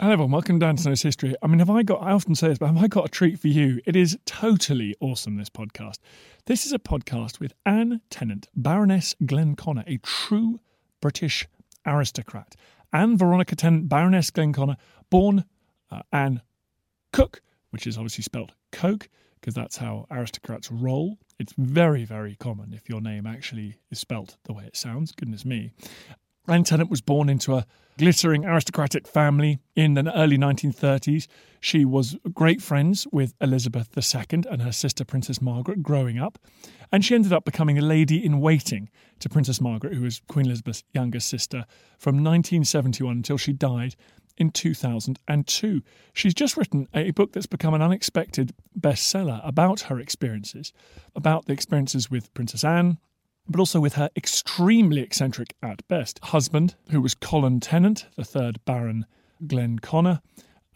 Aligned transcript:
Hello, 0.00 0.14
everyone. 0.14 0.30
Welcome 0.30 0.58
down 0.58 0.76
to 0.76 0.82
Snow's 0.82 1.02
History. 1.02 1.34
I 1.42 1.46
mean, 1.46 1.58
have 1.58 1.68
I 1.68 1.82
got, 1.82 2.00
I 2.02 2.12
often 2.12 2.34
say 2.34 2.48
this, 2.48 2.56
but 2.56 2.68
have 2.68 2.82
I 2.82 2.88
got 2.88 3.04
a 3.04 3.08
treat 3.10 3.38
for 3.38 3.48
you? 3.48 3.82
It 3.84 3.96
is 3.96 4.16
totally 4.24 4.96
awesome, 4.98 5.36
this 5.36 5.50
podcast. 5.50 5.98
This 6.46 6.64
is 6.64 6.72
a 6.72 6.78
podcast 6.78 7.38
with 7.38 7.52
Anne 7.66 8.00
Tennant, 8.08 8.48
Baroness 8.56 9.14
Glenconner, 9.22 9.84
a 9.86 9.98
true 9.98 10.58
British 11.02 11.46
aristocrat. 11.84 12.56
Anne 12.94 13.18
Veronica 13.18 13.54
Tennant, 13.54 13.90
Baroness 13.90 14.30
Glenconner, 14.30 14.76
born 15.10 15.44
uh, 15.90 16.00
Anne 16.10 16.40
Cook, 17.12 17.42
which 17.68 17.86
is 17.86 17.98
obviously 17.98 18.22
spelled 18.22 18.54
Coke, 18.72 19.10
because 19.38 19.52
that's 19.52 19.76
how 19.76 20.06
aristocrats 20.10 20.72
roll. 20.72 21.18
It's 21.38 21.52
very, 21.58 22.06
very 22.06 22.36
common 22.36 22.72
if 22.72 22.88
your 22.88 23.02
name 23.02 23.26
actually 23.26 23.76
is 23.90 23.98
spelt 23.98 24.38
the 24.44 24.54
way 24.54 24.64
it 24.64 24.78
sounds. 24.78 25.12
Goodness 25.12 25.44
me. 25.44 25.72
Anne 26.50 26.64
Tennant 26.64 26.90
was 26.90 27.00
born 27.00 27.28
into 27.28 27.54
a 27.54 27.64
glittering 27.96 28.44
aristocratic 28.44 29.06
family 29.06 29.60
in 29.76 29.94
the 29.94 30.12
early 30.16 30.36
1930s. 30.36 31.28
She 31.60 31.84
was 31.84 32.16
great 32.32 32.60
friends 32.60 33.06
with 33.12 33.34
Elizabeth 33.40 33.88
II 33.96 34.42
and 34.50 34.60
her 34.62 34.72
sister 34.72 35.04
Princess 35.04 35.40
Margaret 35.40 35.82
growing 35.82 36.18
up, 36.18 36.38
and 36.90 37.04
she 37.04 37.14
ended 37.14 37.32
up 37.32 37.44
becoming 37.44 37.78
a 37.78 37.82
lady 37.82 38.24
in 38.24 38.40
waiting 38.40 38.90
to 39.20 39.28
Princess 39.28 39.60
Margaret, 39.60 39.94
who 39.94 40.02
was 40.02 40.22
Queen 40.28 40.46
Elizabeth's 40.46 40.82
younger 40.92 41.20
sister, 41.20 41.66
from 41.98 42.16
1971 42.16 43.18
until 43.18 43.38
she 43.38 43.52
died 43.52 43.94
in 44.36 44.50
2002. 44.50 45.82
She's 46.14 46.34
just 46.34 46.56
written 46.56 46.88
a 46.92 47.12
book 47.12 47.32
that's 47.32 47.46
become 47.46 47.74
an 47.74 47.82
unexpected 47.82 48.54
bestseller 48.78 49.40
about 49.46 49.82
her 49.82 50.00
experiences, 50.00 50.72
about 51.14 51.44
the 51.44 51.52
experiences 51.52 52.10
with 52.10 52.34
Princess 52.34 52.64
Anne, 52.64 52.98
but 53.50 53.58
also 53.58 53.80
with 53.80 53.94
her 53.94 54.08
extremely 54.16 55.00
eccentric 55.00 55.54
at 55.62 55.86
best 55.88 56.20
husband, 56.22 56.76
who 56.90 57.00
was 57.00 57.14
Colin 57.14 57.58
Tennant, 57.58 58.06
the 58.16 58.24
third 58.24 58.64
Baron 58.64 59.06
Glenconner. 59.44 60.20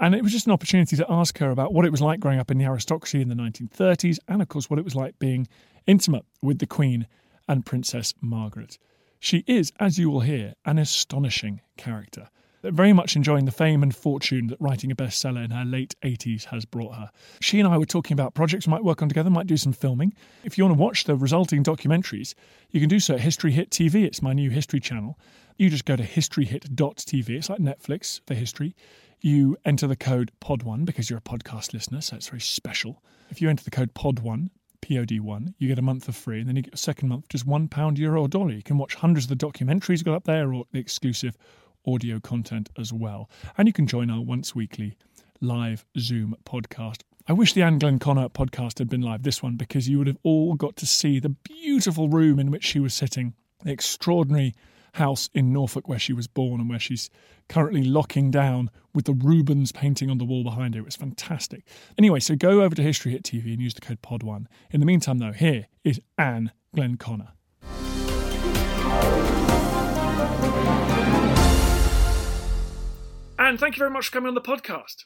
And 0.01 0.15
it 0.15 0.23
was 0.23 0.33
just 0.33 0.47
an 0.47 0.53
opportunity 0.53 0.97
to 0.97 1.07
ask 1.09 1.39
her 1.39 1.51
about 1.51 1.73
what 1.73 1.85
it 1.85 1.93
was 1.93 2.01
like 2.01 2.19
growing 2.19 2.41
up 2.41 2.51
in 2.51 2.59
the 2.59 2.65
aristocracy 2.65 3.21
in 3.21 3.29
the 3.29 3.37
1930s, 3.37 4.19
and 4.27 4.43
of 4.43 4.49
course, 4.49 4.69
what 4.69 4.81
it 4.81 4.85
was 4.85 4.97
like 4.97 5.19
being 5.21 5.47
intimate 5.87 6.25
with 6.43 6.59
the 6.59 6.67
Queen 6.67 7.07
and 7.49 7.65
Princess 7.65 8.13
Margaret. 8.21 8.79
She 9.21 9.45
is, 9.47 9.73
as 9.79 9.99
you 9.99 10.11
will 10.11 10.21
hear, 10.21 10.55
an 10.65 10.79
astonishing 10.79 11.61
character 11.77 12.29
very 12.73 12.93
much 12.93 13.17
enjoying 13.17 13.45
the 13.45 13.53
fame 13.53 13.83
and 13.83 13.95
fortune 13.95 14.47
that 14.49 14.61
writing 14.61 14.91
a 14.91 14.97
bestseller 14.97 15.45
in 15.45 15.51
her 15.51 15.65
late 15.65 15.95
80s 16.03 16.45
has 16.45 16.65
brought 16.65 16.95
her. 16.95 17.11
She 17.41 17.61
and 17.61 17.69
I 17.69 17.79
were 17.79 17.85
talking 17.85 18.15
about 18.15 18.35
projects 18.35 18.67
we 18.67 18.71
might 18.71 18.85
work 18.85 19.03
on 19.03 19.09
together, 19.09 19.31
might 19.31 19.47
do 19.47 19.57
some 19.57 19.73
filming. 19.73 20.15
If 20.45 20.57
you 20.57 20.65
want 20.65 20.77
to 20.77 20.83
watch 20.83 21.05
the 21.05 21.17
resulting 21.17 21.63
documentaries, 21.63 22.35
you 22.71 22.81
can 22.81 22.89
do 22.89 23.01
so 23.01 23.15
at 23.15 23.21
History 23.21 23.53
Hit 23.53 23.71
TV. 23.71 24.05
It's 24.05 24.23
my 24.23 24.33
new 24.33 24.51
history 24.51 24.81
channel. 24.81 25.19
You 25.57 25.71
just 25.71 25.85
go 25.85 25.97
to 25.97 26.03
historyhit.tv. 26.03 27.31
It's 27.31 27.51
like 27.51 27.61
Netflix 27.61 28.21
for 28.27 28.35
history. 28.35 28.75
You 29.21 29.57
enter 29.65 29.87
the 29.87 29.97
code 29.97 30.33
POD1 30.41 30.85
because 30.85 31.09
you're 31.09 31.19
a 31.19 31.23
podcast 31.23 31.73
listener, 31.73 32.01
so 32.01 32.17
it's 32.17 32.29
very 32.29 32.41
special. 32.41 33.03
If 33.31 33.41
you 33.41 33.49
enter 33.49 33.65
the 33.65 33.71
code 33.71 33.95
POD1, 33.95 34.51
POD1, 34.83 35.55
you 35.59 35.69
get 35.69 35.79
a 35.79 35.83
month 35.83 36.05
for 36.05 36.13
free, 36.13 36.41
and 36.41 36.49
then 36.49 36.57
you 36.57 36.63
get 36.63 36.75
a 36.75 36.79
second 36.79 37.09
month 37.09 37.29
just 37.29 37.47
one 37.47 37.69
pound, 37.69 37.99
euro, 37.99 38.23
or 38.23 38.29
dollar. 38.29 38.53
You 38.53 38.63
can 38.63 38.77
watch 38.77 38.95
hundreds 38.95 39.31
of 39.31 39.39
the 39.39 39.47
documentaries 39.47 40.05
got 40.05 40.15
up 40.15 40.25
there 40.25 40.53
or 40.53 40.65
the 40.73 40.79
exclusive 40.79 41.39
audio 41.87 42.21
content 42.21 42.71
as 42.79 42.93
well. 42.93 43.31
And 43.57 43.69
you 43.69 43.73
can 43.73 43.87
join 43.87 44.11
our 44.11 44.21
once 44.21 44.55
weekly 44.55 44.97
live 45.41 45.85
Zoom 45.99 46.37
podcast. 46.45 47.03
I 47.27 47.33
wish 47.33 47.55
the 47.55 47.63
Anne 47.63 47.79
Glenconner 47.79 48.31
podcast 48.31 48.79
had 48.79 48.89
been 48.89 49.01
live, 49.01 49.23
this 49.23 49.43
one, 49.43 49.57
because 49.57 49.89
you 49.89 49.99
would 49.99 50.07
have 50.07 50.19
all 50.23 50.55
got 50.55 50.77
to 50.77 50.87
see 50.87 51.19
the 51.19 51.31
beautiful 51.31 52.09
room 52.09 52.39
in 52.39 52.51
which 52.51 52.65
she 52.65 52.81
was 52.81 52.93
sitting, 52.93 53.35
the 53.63 53.73
extraordinary 53.73 54.55
house 54.95 55.29
in 55.35 55.53
Norfolk 55.53 55.89
where 55.89 55.99
she 55.99 56.13
was 56.13 56.27
born 56.27 56.61
and 56.61 56.71
where 56.71 56.79
she's 56.79 57.11
currently 57.49 57.83
locking 57.83 58.31
down 58.31 58.71
with 58.95 59.07
the 59.07 59.13
Rubens 59.13 59.73
painting 59.73 60.11
on 60.11 60.19
the 60.19 60.25
wall 60.25 60.45
behind 60.45 60.75
her. 60.75 60.81
It 60.81 60.85
was 60.85 60.97
fantastic. 60.97 61.65
Anyway, 61.99 62.21
so 62.21 62.37
go 62.37 62.63
over 62.63 62.75
to 62.75 62.83
History 62.83 63.13
Hit 63.13 63.25
TV 63.25 63.53
and 63.53 63.61
use 63.61 63.75
the 63.75 63.81
code 63.81 64.03
POD1. 64.03 64.47
In 64.71 64.81
the 64.81 64.87
meantime, 64.87 65.19
though, 65.19 65.33
here 65.33 65.67
is 65.83 66.01
Anne 66.17 66.53
Glenconner. 66.77 67.29
Anne, 73.45 73.59
thank 73.59 73.75
you 73.75 73.79
very 73.79 73.91
much 73.91 74.07
for 74.07 74.13
coming 74.13 74.29
on 74.29 74.35
the 74.35 74.41
podcast. 74.41 75.05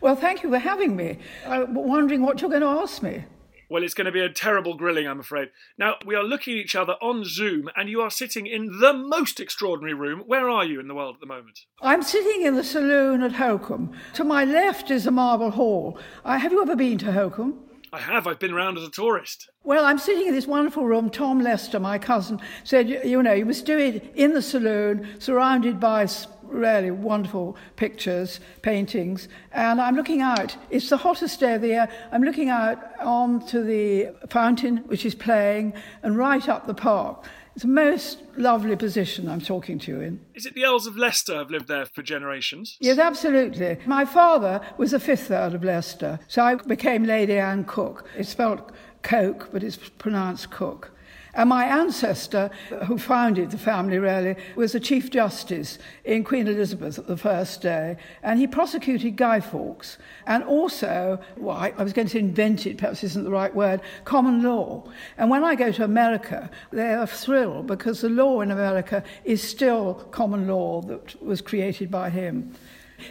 Well, 0.00 0.16
thank 0.16 0.42
you 0.42 0.48
for 0.48 0.58
having 0.58 0.96
me. 0.96 1.18
I'm 1.46 1.74
wondering 1.74 2.22
what 2.22 2.40
you're 2.40 2.48
going 2.48 2.62
to 2.62 2.66
ask 2.66 3.02
me. 3.02 3.24
Well, 3.68 3.82
it's 3.82 3.92
going 3.92 4.06
to 4.06 4.12
be 4.12 4.22
a 4.22 4.30
terrible 4.30 4.74
grilling, 4.74 5.06
I'm 5.06 5.20
afraid. 5.20 5.50
Now, 5.76 5.96
we 6.06 6.14
are 6.14 6.22
looking 6.22 6.54
at 6.54 6.64
each 6.64 6.74
other 6.74 6.94
on 7.02 7.24
Zoom, 7.26 7.68
and 7.76 7.90
you 7.90 8.00
are 8.00 8.08
sitting 8.08 8.46
in 8.46 8.78
the 8.80 8.94
most 8.94 9.38
extraordinary 9.38 9.92
room. 9.92 10.22
Where 10.26 10.48
are 10.48 10.64
you 10.64 10.80
in 10.80 10.88
the 10.88 10.94
world 10.94 11.16
at 11.16 11.20
the 11.20 11.26
moment? 11.26 11.60
I'm 11.82 12.02
sitting 12.02 12.46
in 12.46 12.54
the 12.54 12.64
saloon 12.64 13.22
at 13.22 13.32
Holkham. 13.32 13.94
To 14.14 14.24
my 14.24 14.46
left 14.46 14.90
is 14.90 15.06
a 15.06 15.10
marble 15.10 15.50
hall. 15.50 15.98
Uh, 16.24 16.38
have 16.38 16.52
you 16.52 16.62
ever 16.62 16.76
been 16.76 16.96
to 16.98 17.12
Holkham? 17.12 17.58
I 17.92 18.00
have. 18.00 18.26
I've 18.26 18.40
been 18.40 18.54
around 18.54 18.78
as 18.78 18.84
a 18.84 18.90
tourist. 18.90 19.50
Well, 19.62 19.84
I'm 19.84 19.98
sitting 19.98 20.26
in 20.26 20.34
this 20.34 20.46
wonderful 20.46 20.84
room. 20.84 21.10
Tom 21.10 21.40
Leicester, 21.40 21.78
my 21.78 21.98
cousin, 21.98 22.40
said, 22.64 22.88
you 22.88 23.22
know, 23.22 23.34
you 23.34 23.44
must 23.44 23.66
do 23.66 23.78
it 23.78 24.10
in 24.16 24.32
the 24.32 24.42
saloon, 24.42 25.06
surrounded 25.20 25.78
by 25.78 26.06
really 26.48 26.90
wonderful 26.90 27.56
pictures, 27.76 28.40
paintings. 28.62 29.28
And 29.52 29.80
I'm 29.80 29.96
looking 29.96 30.20
out, 30.20 30.56
it's 30.70 30.88
the 30.88 30.96
hottest 30.96 31.40
day 31.40 31.54
of 31.54 31.60
the 31.60 31.68
year. 31.68 31.88
I'm 32.12 32.22
looking 32.22 32.48
out 32.48 32.78
onto 33.00 33.62
the 33.62 34.14
fountain, 34.28 34.78
which 34.86 35.04
is 35.04 35.14
playing, 35.14 35.74
and 36.02 36.16
right 36.16 36.48
up 36.48 36.66
the 36.66 36.74
park. 36.74 37.26
It's 37.54 37.64
a 37.64 37.68
most 37.68 38.20
lovely 38.36 38.74
position 38.74 39.28
I'm 39.28 39.40
talking 39.40 39.78
to 39.80 39.92
you 39.92 40.00
in. 40.00 40.20
Is 40.34 40.44
it 40.44 40.54
the 40.54 40.64
Earls 40.64 40.88
of 40.88 40.96
Leicester 40.96 41.36
have 41.36 41.50
lived 41.50 41.68
there 41.68 41.86
for 41.86 42.02
generations? 42.02 42.76
Yes, 42.80 42.98
absolutely. 42.98 43.78
My 43.86 44.04
father 44.04 44.60
was 44.76 44.92
a 44.92 44.98
fifth 44.98 45.30
Earl 45.30 45.54
of 45.54 45.62
Leicester, 45.62 46.18
so 46.26 46.42
I 46.42 46.56
became 46.56 47.04
Lady 47.04 47.38
Anne 47.38 47.64
Cook. 47.64 48.08
It's 48.16 48.30
spelled 48.30 48.72
Coke, 49.02 49.50
but 49.52 49.62
it's 49.62 49.76
pronounced 49.76 50.50
Cook. 50.50 50.90
And 51.34 51.48
my 51.48 51.64
ancestor, 51.64 52.50
who 52.86 52.96
founded 52.96 53.50
the 53.50 53.58
family 53.58 53.98
really, 53.98 54.36
was 54.54 54.74
a 54.74 54.80
Chief 54.80 55.10
Justice 55.10 55.78
in 56.04 56.24
Queen 56.24 56.46
Elizabeth 56.46 57.04
the 57.06 57.16
first 57.16 57.60
day, 57.60 57.96
and 58.22 58.38
he 58.38 58.46
prosecuted 58.46 59.16
Guy 59.16 59.40
Fawkes. 59.40 59.98
And 60.26 60.44
also, 60.44 61.20
well, 61.36 61.56
I, 61.56 61.72
I 61.76 61.82
was 61.82 61.92
going 61.92 62.06
to 62.06 62.12
say 62.12 62.20
invented, 62.20 62.78
perhaps 62.78 63.02
isn't 63.02 63.24
the 63.24 63.30
right 63.30 63.54
word, 63.54 63.80
common 64.04 64.42
law. 64.42 64.84
And 65.18 65.28
when 65.28 65.44
I 65.44 65.54
go 65.54 65.72
to 65.72 65.84
America, 65.84 66.50
they're 66.70 67.06
thrilled 67.06 67.66
because 67.66 68.00
the 68.00 68.08
law 68.08 68.40
in 68.40 68.50
America 68.50 69.02
is 69.24 69.42
still 69.42 69.94
common 70.12 70.46
law 70.46 70.82
that 70.82 71.20
was 71.22 71.40
created 71.40 71.90
by 71.90 72.10
him. 72.10 72.54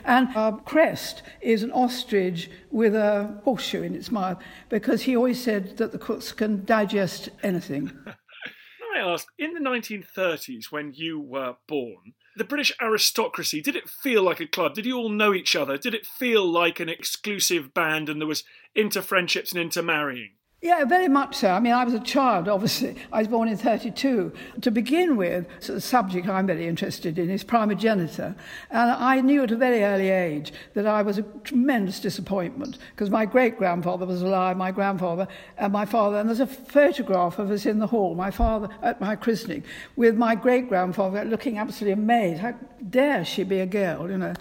And 0.05 0.29
our 0.35 0.59
crest 0.59 1.21
is 1.41 1.63
an 1.63 1.71
ostrich 1.71 2.49
with 2.71 2.95
a 2.95 3.39
horseshoe 3.43 3.83
in 3.83 3.95
its 3.95 4.11
mouth 4.11 4.41
because 4.69 5.03
he 5.03 5.15
always 5.15 5.41
said 5.41 5.77
that 5.77 5.91
the 5.91 5.99
Cokes 5.99 6.31
can 6.31 6.65
digest 6.65 7.29
anything. 7.41 7.91
I 8.95 8.99
ask, 8.99 9.27
in 9.39 9.53
the 9.53 9.59
1930s, 9.59 10.71
when 10.71 10.93
you 10.93 11.19
were 11.19 11.55
born, 11.67 12.13
the 12.35 12.43
British 12.43 12.71
aristocracy, 12.81 13.61
did 13.61 13.75
it 13.75 13.89
feel 13.89 14.23
like 14.23 14.39
a 14.39 14.47
club? 14.47 14.75
Did 14.75 14.85
you 14.85 14.97
all 14.97 15.09
know 15.09 15.33
each 15.33 15.55
other? 15.55 15.77
Did 15.77 15.93
it 15.93 16.05
feel 16.05 16.45
like 16.45 16.79
an 16.79 16.89
exclusive 16.89 17.73
band 17.73 18.09
and 18.09 18.19
there 18.19 18.27
was 18.27 18.43
inter 18.75 19.01
friendships 19.01 19.51
and 19.51 19.61
intermarrying? 19.61 20.33
Yeah, 20.63 20.85
very 20.85 21.09
much 21.09 21.35
so. 21.35 21.49
I 21.49 21.59
mean, 21.59 21.73
I 21.73 21.83
was 21.83 21.93
a 21.93 21.99
child, 21.99 22.47
obviously. 22.47 22.95
I 23.11 23.19
was 23.19 23.27
born 23.27 23.49
in 23.49 23.57
32. 23.57 24.31
To 24.61 24.71
begin 24.71 25.17
with, 25.17 25.45
the 25.67 25.81
subject 25.81 26.25
I'm 26.25 26.47
very 26.47 26.67
interested 26.67 27.19
in 27.19 27.29
is 27.29 27.43
primogeniture. 27.43 28.33
And 28.69 28.91
I 28.91 29.19
knew 29.19 29.43
at 29.43 29.51
a 29.51 29.57
very 29.57 29.83
early 29.83 30.07
age 30.09 30.53
that 30.73 30.87
I 30.87 31.01
was 31.01 31.17
a 31.17 31.23
tremendous 31.43 31.99
disappointment 31.99 32.77
because 32.91 33.09
my 33.09 33.25
great 33.25 33.57
grandfather 33.57 34.05
was 34.05 34.21
alive, 34.21 34.55
my 34.55 34.71
grandfather, 34.71 35.27
and 35.57 35.73
my 35.73 35.83
father. 35.85 36.15
And 36.15 36.29
there's 36.29 36.39
a 36.39 36.47
photograph 36.47 37.39
of 37.39 37.51
us 37.51 37.65
in 37.65 37.79
the 37.79 37.87
hall, 37.87 38.15
my 38.15 38.31
father 38.31 38.69
at 38.81 39.01
my 39.01 39.17
christening, 39.17 39.65
with 39.97 40.15
my 40.15 40.33
great 40.33 40.69
grandfather 40.69 41.25
looking 41.25 41.57
absolutely 41.57 42.01
amazed. 42.01 42.39
How 42.39 42.53
dare 42.89 43.25
she 43.25 43.43
be 43.43 43.59
a 43.59 43.65
girl, 43.65 44.09
you 44.09 44.17
know? 44.17 44.33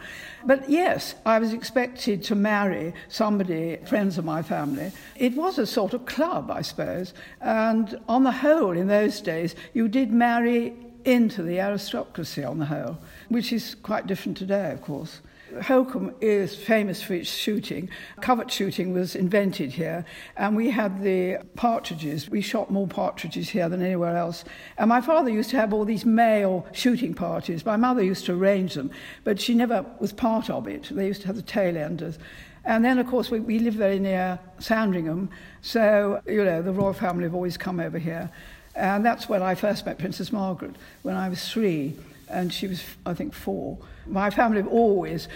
But 0.45 0.69
yes, 0.69 1.15
I 1.25 1.39
was 1.39 1.53
expected 1.53 2.23
to 2.25 2.35
marry 2.35 2.95
somebody, 3.09 3.79
friends 3.87 4.19
of 4.19 4.25
my 4.25 4.43
family. 4.43 4.93
It 5.17 5.35
was 5.35 5.59
a 5.59 5.67
sort 5.67 5.95
of 5.95 6.07
club, 6.07 6.51
I 6.51 6.63
suppose. 6.63 7.15
And 7.41 7.99
on 8.09 8.25
the 8.25 8.33
whole, 8.33 8.77
in 8.77 8.89
those 8.89 9.21
days, 9.21 9.55
you 9.73 9.89
did 9.89 10.13
marry 10.13 10.75
into 11.05 11.43
the 11.43 11.61
aristocracy 11.61 12.45
on 12.45 12.59
the 12.59 12.67
whole, 12.67 12.99
which 13.29 13.53
is 13.53 13.75
quite 13.77 14.07
different 14.07 14.39
today, 14.39 14.71
of 14.73 14.83
course. 14.83 15.21
Holkham 15.61 16.15
is 16.21 16.55
famous 16.55 17.03
for 17.03 17.15
its 17.15 17.31
shooting. 17.31 17.89
Covert 18.21 18.51
shooting 18.51 18.93
was 18.93 19.15
invented 19.15 19.73
here, 19.73 20.05
and 20.37 20.57
we 20.57 20.71
had 20.71 21.03
the 21.03 21.39
partridges. 21.55 22.29
We 22.29 22.41
shot 22.41 22.71
more 22.71 22.87
partridges 22.87 23.51
here 23.51 23.69
than 23.69 23.83
anywhere 23.83 24.17
else. 24.17 24.45
And 24.79 24.89
my 24.89 25.01
father 25.01 25.31
used 25.31 25.51
to 25.51 25.57
have 25.57 25.73
all 25.73 25.85
these 25.85 26.05
male 26.05 26.67
shooting 26.73 27.15
parties. 27.15 27.65
My 27.65 27.77
mother 27.77 28.03
used 28.03 28.27
to 28.27 28.33
arrange 28.33 28.75
them, 28.75 28.91
but 29.25 29.41
she 29.41 29.55
never 29.55 29.85
was 29.99 30.13
part 30.13 30.51
of 30.51 30.67
it. 30.67 30.89
They 30.91 31.07
used 31.07 31.23
to 31.23 31.27
have 31.29 31.37
the 31.37 31.43
tail 31.43 31.77
enders. 31.77 32.19
And 32.65 32.85
then, 32.85 32.99
of 32.99 33.07
course, 33.09 33.31
we, 33.31 33.41
we 33.41 33.59
live 33.59 33.75
very 33.75 33.99
near 33.99 34.39
Sandringham, 34.59 35.31
so, 35.63 36.23
you 36.27 36.45
know, 36.45 36.63
the 36.63 36.73
royal 36.73 36.93
family 36.93 37.25
have 37.25 37.35
always 37.35 37.57
come 37.57 37.81
over 37.81 37.99
here. 37.99 38.31
And 38.75 39.05
that's 39.05 39.29
when 39.29 39.43
I 39.43 39.55
first 39.55 39.85
met 39.85 39.99
Princess 39.99 40.33
Margaret, 40.33 40.77
when 41.03 41.17
I 41.17 41.29
was 41.29 41.47
three, 41.49 41.97
and 42.33 42.53
she 42.53 42.67
was, 42.67 42.83
I 43.07 43.15
think, 43.15 43.35
four. 43.35 43.79
My 44.07 44.31
family 44.31 44.59
have 44.59 44.71
always 44.71 45.29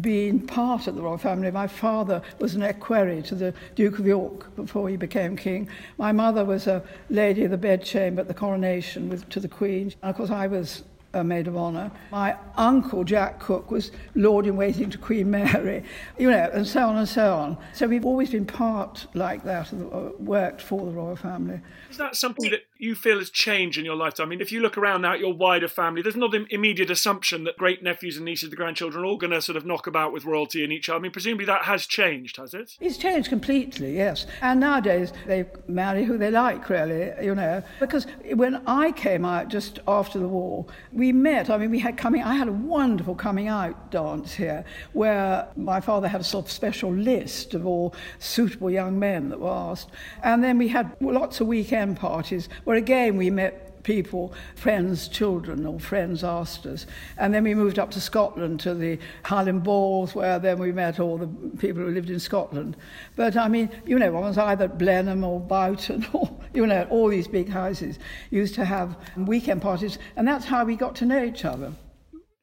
been 0.00 0.46
part 0.46 0.86
of 0.86 0.94
the 0.94 1.02
royal 1.02 1.18
family. 1.18 1.50
My 1.50 1.66
father 1.66 2.22
was 2.38 2.54
an 2.54 2.62
equerry 2.62 3.22
to 3.22 3.34
the 3.34 3.54
Duke 3.74 3.98
of 3.98 4.06
York 4.06 4.54
before 4.56 4.88
he 4.88 4.96
became 4.96 5.36
king. 5.36 5.68
My 5.98 6.12
mother 6.12 6.44
was 6.44 6.66
a 6.66 6.82
lady 7.10 7.44
of 7.44 7.50
the 7.50 7.58
bedchamber 7.58 8.22
at 8.22 8.28
the 8.28 8.34
coronation 8.34 9.08
with, 9.08 9.28
to 9.30 9.40
the 9.40 9.48
Queen. 9.48 9.92
And 10.02 10.10
of 10.10 10.16
course, 10.16 10.30
I 10.30 10.46
was 10.46 10.84
a 11.14 11.22
maid 11.22 11.46
of 11.46 11.56
honour. 11.56 11.90
My 12.10 12.36
uncle, 12.56 13.04
Jack 13.04 13.40
Cook, 13.40 13.70
was 13.70 13.90
Lord 14.14 14.46
in 14.46 14.56
waiting 14.56 14.90
to 14.90 14.98
Queen 14.98 15.30
Mary, 15.30 15.84
you 16.18 16.30
know, 16.30 16.50
and 16.52 16.66
so 16.66 16.88
on 16.88 16.96
and 16.96 17.08
so 17.08 17.34
on. 17.34 17.58
So 17.74 17.86
we've 17.86 18.06
always 18.06 18.30
been 18.30 18.46
part 18.46 19.06
like 19.14 19.44
that, 19.44 19.72
and 19.72 19.92
uh, 19.92 20.10
worked 20.18 20.62
for 20.62 20.84
the 20.84 20.92
royal 20.92 21.16
family. 21.16 21.60
Is 21.90 21.98
that 21.98 22.16
something 22.16 22.50
that 22.50 22.62
you 22.78 22.94
feel 22.94 23.18
has 23.18 23.30
changed 23.30 23.78
in 23.78 23.84
your 23.84 23.96
lifetime? 23.96 24.28
I 24.28 24.30
mean, 24.30 24.40
if 24.40 24.50
you 24.50 24.60
look 24.60 24.78
around 24.78 25.02
now 25.02 25.12
at 25.12 25.20
your 25.20 25.34
wider 25.34 25.68
family, 25.68 26.02
there's 26.02 26.16
not 26.16 26.34
an 26.34 26.46
immediate 26.50 26.90
assumption 26.90 27.44
that 27.44 27.56
great 27.56 27.82
nephews 27.82 28.16
and 28.16 28.24
nieces, 28.24 28.50
the 28.50 28.56
grandchildren, 28.56 29.04
are 29.04 29.06
all 29.06 29.18
going 29.18 29.32
to 29.32 29.42
sort 29.42 29.56
of 29.56 29.66
knock 29.66 29.86
about 29.86 30.12
with 30.12 30.24
royalty 30.24 30.64
in 30.64 30.72
each 30.72 30.88
other. 30.88 30.98
I 30.98 31.00
mean, 31.00 31.12
presumably 31.12 31.46
that 31.46 31.62
has 31.64 31.86
changed, 31.86 32.36
has 32.38 32.54
it? 32.54 32.76
It's 32.80 32.96
changed 32.96 33.28
completely, 33.28 33.96
yes. 33.96 34.26
And 34.40 34.60
nowadays 34.60 35.12
they 35.26 35.44
marry 35.68 36.04
who 36.04 36.16
they 36.16 36.30
like, 36.30 36.68
really, 36.70 37.12
you 37.24 37.34
know. 37.34 37.62
Because 37.80 38.06
when 38.34 38.62
I 38.66 38.92
came 38.92 39.24
out 39.24 39.48
just 39.48 39.80
after 39.86 40.18
the 40.18 40.28
war, 40.28 40.66
we 40.92 41.01
met. 41.10 41.50
I 41.50 41.56
mean, 41.56 41.70
we 41.70 41.80
had 41.80 41.96
coming. 41.96 42.22
I 42.22 42.34
had 42.34 42.46
a 42.46 42.52
wonderful 42.52 43.16
coming 43.16 43.48
out 43.48 43.90
dance 43.90 44.34
here, 44.34 44.64
where 44.92 45.48
my 45.56 45.80
father 45.80 46.06
had 46.06 46.20
a 46.20 46.24
sort 46.24 46.44
of 46.44 46.52
special 46.52 46.92
list 46.92 47.54
of 47.54 47.66
all 47.66 47.94
suitable 48.20 48.70
young 48.70 48.98
men 48.98 49.30
that 49.30 49.40
were 49.40 49.50
asked, 49.50 49.90
and 50.22 50.44
then 50.44 50.58
we 50.58 50.68
had 50.68 50.94
lots 51.00 51.40
of 51.40 51.48
weekend 51.48 51.96
parties 51.96 52.48
where 52.64 52.76
again 52.76 53.16
we 53.16 53.30
met 53.30 53.71
people, 53.82 54.32
friends' 54.54 55.08
children 55.08 55.66
or 55.66 55.78
friends 55.80 56.24
asked 56.24 56.66
us. 56.66 56.86
And 57.16 57.32
then 57.32 57.44
we 57.44 57.54
moved 57.54 57.78
up 57.78 57.90
to 57.92 58.00
Scotland 58.00 58.60
to 58.60 58.74
the 58.74 58.98
Highland 59.24 59.62
Balls, 59.62 60.14
where 60.14 60.38
then 60.38 60.58
we 60.58 60.72
met 60.72 61.00
all 61.00 61.18
the 61.18 61.28
people 61.58 61.82
who 61.82 61.90
lived 61.90 62.10
in 62.10 62.20
Scotland. 62.20 62.76
But 63.16 63.36
I 63.36 63.48
mean, 63.48 63.70
you 63.86 63.98
know, 63.98 64.12
one 64.12 64.24
was 64.24 64.38
either 64.38 64.64
at 64.64 64.78
Blenheim 64.78 65.24
or 65.24 65.40
Boughton 65.40 66.06
or, 66.12 66.30
you 66.54 66.66
know, 66.66 66.86
all 66.90 67.08
these 67.08 67.28
big 67.28 67.48
houses 67.48 67.98
used 68.30 68.54
to 68.54 68.64
have 68.64 68.96
weekend 69.16 69.62
parties, 69.62 69.98
and 70.16 70.26
that's 70.26 70.44
how 70.44 70.64
we 70.64 70.76
got 70.76 70.94
to 70.96 71.06
know 71.06 71.24
each 71.24 71.44
other. 71.44 71.72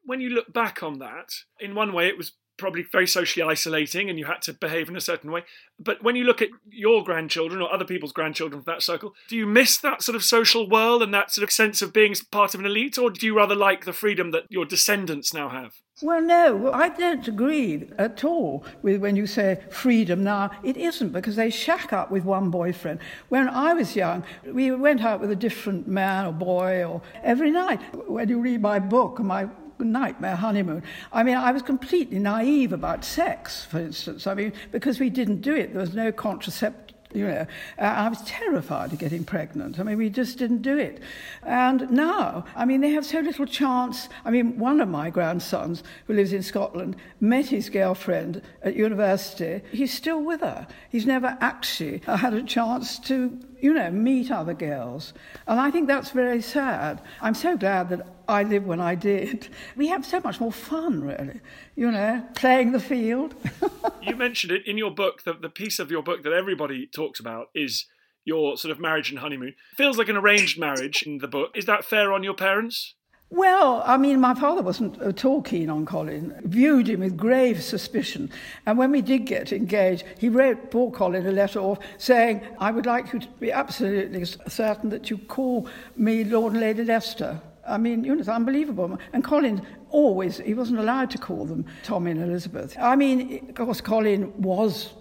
When 0.04 0.20
you 0.20 0.30
look 0.30 0.52
back 0.52 0.82
on 0.82 0.98
that, 0.98 1.28
in 1.60 1.74
one 1.74 1.92
way 1.92 2.08
it 2.08 2.16
was 2.16 2.32
probably 2.60 2.82
very 2.82 3.06
socially 3.06 3.42
isolating 3.42 4.08
and 4.08 4.18
you 4.18 4.26
had 4.26 4.42
to 4.42 4.52
behave 4.52 4.88
in 4.88 4.96
a 4.96 5.00
certain 5.00 5.30
way. 5.30 5.42
But 5.78 6.02
when 6.02 6.16
you 6.16 6.24
look 6.24 6.42
at 6.42 6.50
your 6.70 7.02
grandchildren 7.02 7.60
or 7.60 7.72
other 7.72 7.84
people's 7.84 8.12
grandchildren 8.12 8.62
from 8.62 8.72
that 8.72 8.82
circle, 8.82 9.14
do 9.28 9.36
you 9.36 9.46
miss 9.46 9.78
that 9.78 10.02
sort 10.02 10.16
of 10.16 10.22
social 10.22 10.68
world 10.68 11.02
and 11.02 11.12
that 11.14 11.32
sort 11.32 11.42
of 11.42 11.50
sense 11.50 11.82
of 11.82 11.92
being 11.92 12.14
part 12.30 12.54
of 12.54 12.60
an 12.60 12.66
elite, 12.66 12.98
or 12.98 13.10
do 13.10 13.26
you 13.26 13.36
rather 13.36 13.56
like 13.56 13.84
the 13.84 13.92
freedom 13.92 14.30
that 14.30 14.44
your 14.48 14.64
descendants 14.64 15.32
now 15.32 15.48
have? 15.48 15.74
Well, 16.02 16.22
no, 16.22 16.72
I 16.72 16.88
don't 16.88 17.28
agree 17.28 17.90
at 17.98 18.24
all 18.24 18.64
with 18.82 19.02
when 19.02 19.16
you 19.16 19.26
say 19.26 19.60
freedom. 19.70 20.24
Now, 20.24 20.50
it 20.62 20.78
isn't 20.78 21.12
because 21.12 21.36
they 21.36 21.50
shack 21.50 21.92
up 21.92 22.10
with 22.10 22.24
one 22.24 22.50
boyfriend. 22.50 23.00
When 23.28 23.48
I 23.48 23.74
was 23.74 23.96
young, 23.96 24.24
we 24.46 24.70
went 24.70 25.02
out 25.02 25.20
with 25.20 25.30
a 25.30 25.36
different 25.36 25.86
man 25.86 26.26
or 26.26 26.32
boy 26.32 26.84
or 26.84 27.02
every 27.22 27.50
night. 27.50 27.80
When 28.08 28.28
you 28.30 28.40
read 28.40 28.62
my 28.62 28.78
book, 28.78 29.18
my 29.18 29.48
nightmare 29.84 30.36
honeymoon. 30.36 30.82
I 31.12 31.22
mean, 31.22 31.36
I 31.36 31.52
was 31.52 31.62
completely 31.62 32.18
naive 32.18 32.72
about 32.72 33.04
sex, 33.04 33.64
for 33.64 33.78
instance. 33.78 34.26
I 34.26 34.34
mean, 34.34 34.52
because 34.72 35.00
we 35.00 35.10
didn't 35.10 35.40
do 35.40 35.54
it, 35.54 35.72
there 35.72 35.80
was 35.80 35.94
no 35.94 36.12
contraceptive 36.12 36.90
you 37.12 37.26
know, 37.26 37.46
uh, 37.78 37.82
I 37.82 38.08
was 38.08 38.22
terrified 38.22 38.92
of 38.92 38.98
getting 38.98 39.24
pregnant. 39.24 39.80
I 39.80 39.82
mean, 39.82 39.98
we 39.98 40.10
just 40.10 40.38
didn't 40.38 40.62
do 40.62 40.78
it. 40.78 41.00
And 41.42 41.90
now, 41.90 42.44
I 42.54 42.64
mean, 42.64 42.80
they 42.80 42.90
have 42.90 43.04
so 43.04 43.20
little 43.20 43.46
chance. 43.46 44.08
I 44.24 44.30
mean, 44.30 44.58
one 44.58 44.80
of 44.80 44.88
my 44.88 45.10
grandsons, 45.10 45.82
who 46.06 46.14
lives 46.14 46.32
in 46.32 46.42
Scotland, 46.42 46.96
met 47.20 47.46
his 47.46 47.68
girlfriend 47.68 48.42
at 48.62 48.76
university. 48.76 49.62
He's 49.72 49.92
still 49.92 50.22
with 50.22 50.40
her. 50.40 50.66
He's 50.90 51.06
never 51.06 51.36
actually 51.40 52.02
had 52.06 52.32
a 52.32 52.42
chance 52.42 52.98
to, 53.00 53.38
you 53.62 53.74
know, 53.74 53.90
meet 53.90 54.30
other 54.30 54.54
girls. 54.54 55.12
And 55.46 55.60
I 55.60 55.70
think 55.70 55.86
that's 55.86 56.10
very 56.10 56.42
sad. 56.42 57.00
I'm 57.20 57.34
so 57.34 57.56
glad 57.56 57.88
that 57.90 58.06
I 58.28 58.42
lived 58.42 58.66
when 58.66 58.80
I 58.80 58.94
did. 58.94 59.48
We 59.76 59.88
have 59.88 60.04
so 60.04 60.20
much 60.20 60.40
more 60.40 60.52
fun, 60.52 61.02
really, 61.02 61.40
you 61.74 61.90
know, 61.90 62.24
playing 62.34 62.72
the 62.72 62.80
field. 62.80 63.34
you 64.02 64.16
mentioned 64.16 64.52
it 64.52 64.66
in 64.66 64.76
your 64.76 64.90
book, 64.90 65.22
the, 65.22 65.32
the 65.32 65.48
piece 65.48 65.78
of 65.78 65.90
your 65.90 66.02
book 66.02 66.22
that 66.22 66.32
everybody 66.32 66.86
talks 66.86 67.18
about 67.18 67.48
is 67.54 67.86
your 68.24 68.56
sort 68.56 68.72
of 68.72 68.78
marriage 68.80 69.10
and 69.10 69.20
honeymoon. 69.20 69.54
Feels 69.76 69.96
like 69.96 70.08
an 70.08 70.16
arranged 70.16 70.58
marriage 70.58 71.02
in 71.02 71.18
the 71.18 71.28
book. 71.28 71.50
Is 71.54 71.66
that 71.66 71.84
fair 71.84 72.12
on 72.12 72.22
your 72.22 72.34
parents? 72.34 72.94
Well, 73.32 73.84
I 73.86 73.96
mean, 73.96 74.18
my 74.20 74.34
father 74.34 74.60
wasn't 74.60 75.00
at 75.00 75.24
all 75.24 75.40
keen 75.40 75.70
on 75.70 75.86
Colin, 75.86 76.34
viewed 76.44 76.88
him 76.88 77.00
with 77.00 77.16
grave 77.16 77.62
suspicion. 77.62 78.28
And 78.66 78.76
when 78.76 78.90
we 78.90 79.02
did 79.02 79.24
get 79.24 79.52
engaged, 79.52 80.04
he 80.18 80.28
wrote 80.28 80.72
poor 80.72 80.90
Colin 80.90 81.24
a 81.24 81.30
letter 81.30 81.60
off 81.60 81.78
saying, 81.96 82.42
I 82.58 82.72
would 82.72 82.86
like 82.86 83.12
you 83.12 83.20
to 83.20 83.28
be 83.38 83.52
absolutely 83.52 84.24
certain 84.24 84.90
that 84.90 85.10
you 85.10 85.18
call 85.18 85.68
me 85.96 86.24
Lord 86.24 86.54
and 86.54 86.60
Lady 86.60 86.82
Leicester. 86.82 87.40
I 87.64 87.78
mean, 87.78 88.02
you 88.02 88.14
know, 88.14 88.20
it's 88.20 88.28
unbelievable. 88.28 88.98
And 89.12 89.22
Colin 89.22 89.64
always, 89.90 90.38
he 90.38 90.54
wasn't 90.54 90.80
allowed 90.80 91.10
to 91.12 91.18
call 91.18 91.44
them 91.44 91.66
Tommy 91.84 92.10
and 92.10 92.22
Elizabeth. 92.22 92.76
I 92.80 92.96
mean, 92.96 93.46
of 93.48 93.54
course, 93.54 93.80
Colin 93.80 94.32
was 94.42 94.92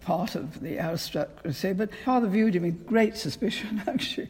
part 0.00 0.34
of 0.34 0.60
the 0.60 0.78
aristocracy, 0.78 1.72
but 1.72 1.90
father 2.04 2.28
viewed 2.28 2.56
him 2.56 2.62
with 2.62 2.86
great 2.86 3.16
suspicion, 3.16 3.82
actually. 3.86 4.28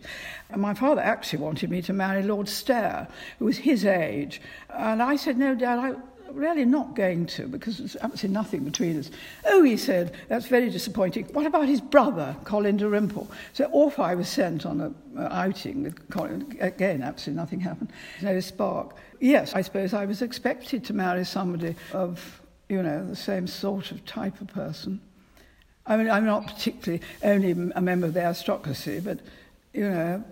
And 0.51 0.63
my 0.63 0.75
father 0.75 1.01
actually 1.01 1.41
wanted 1.41 1.71
me 1.71 1.83
to 1.83 1.93
marry 1.93 2.23
Lord 2.23 2.49
Stair, 2.49 3.09
who 3.39 3.47
was 3.47 3.59
his 3.59 3.85
age. 3.85 4.41
And 4.71 5.03
I 5.03 5.17
said, 5.17 5.39
no, 5.39 5.55
Dad, 5.55 5.79
I'm 5.79 6.03
really 6.33 6.65
not 6.65 6.95
going 6.95 7.27
to 7.27 7.47
because 7.47 7.79
there's 7.79 7.97
absolutely 7.97 8.35
nothing 8.35 8.65
between 8.65 8.99
us. 8.99 9.11
Oh, 9.47 9.63
he 9.63 9.77
said, 9.77 10.15
that's 10.29 10.47
very 10.47 10.71
disappointing. 10.71 11.27
What 11.33 11.47
about 11.47 11.69
his 11.69 11.81
brother, 11.81 12.37
Colin 12.45 12.77
de 12.77 12.85
Dalrymple? 12.85 13.31
So 13.53 13.69
off 13.73 13.99
I 13.99 14.15
was 14.15 14.29
sent 14.29 14.67
on 14.67 14.81
an 14.81 14.95
outing 15.17 15.83
with 15.83 16.11
Colin. 16.11 16.57
Again, 16.61 17.03
absolutely 17.03 17.41
nothing 17.41 17.61
happened. 17.61 17.93
No 18.23 18.39
spark. 18.41 18.97
Yes, 19.21 19.55
I 19.55 19.63
suppose 19.63 19.95
I 19.95 20.05
was 20.05 20.23
expected 20.23 20.85
to 20.85 20.93
marry 20.93 21.25
somebody 21.25 21.75
of, 21.93 22.43
you 22.69 22.83
know, 22.83 23.07
the 23.07 23.17
same 23.17 23.47
sort 23.47 23.91
of 23.91 24.05
type 24.05 24.41
of 24.41 24.49
person. 24.49 25.01
I 25.89 25.97
mean, 25.97 26.11
I'm 26.11 26.27
not 26.27 26.47
particularly 26.47 27.03
only 27.23 27.53
a 27.75 27.81
member 27.81 28.07
of 28.07 28.15
the 28.15 28.21
aristocracy, 28.21 29.01
but, 29.01 29.21
you 29.73 29.89
know, 29.89 30.23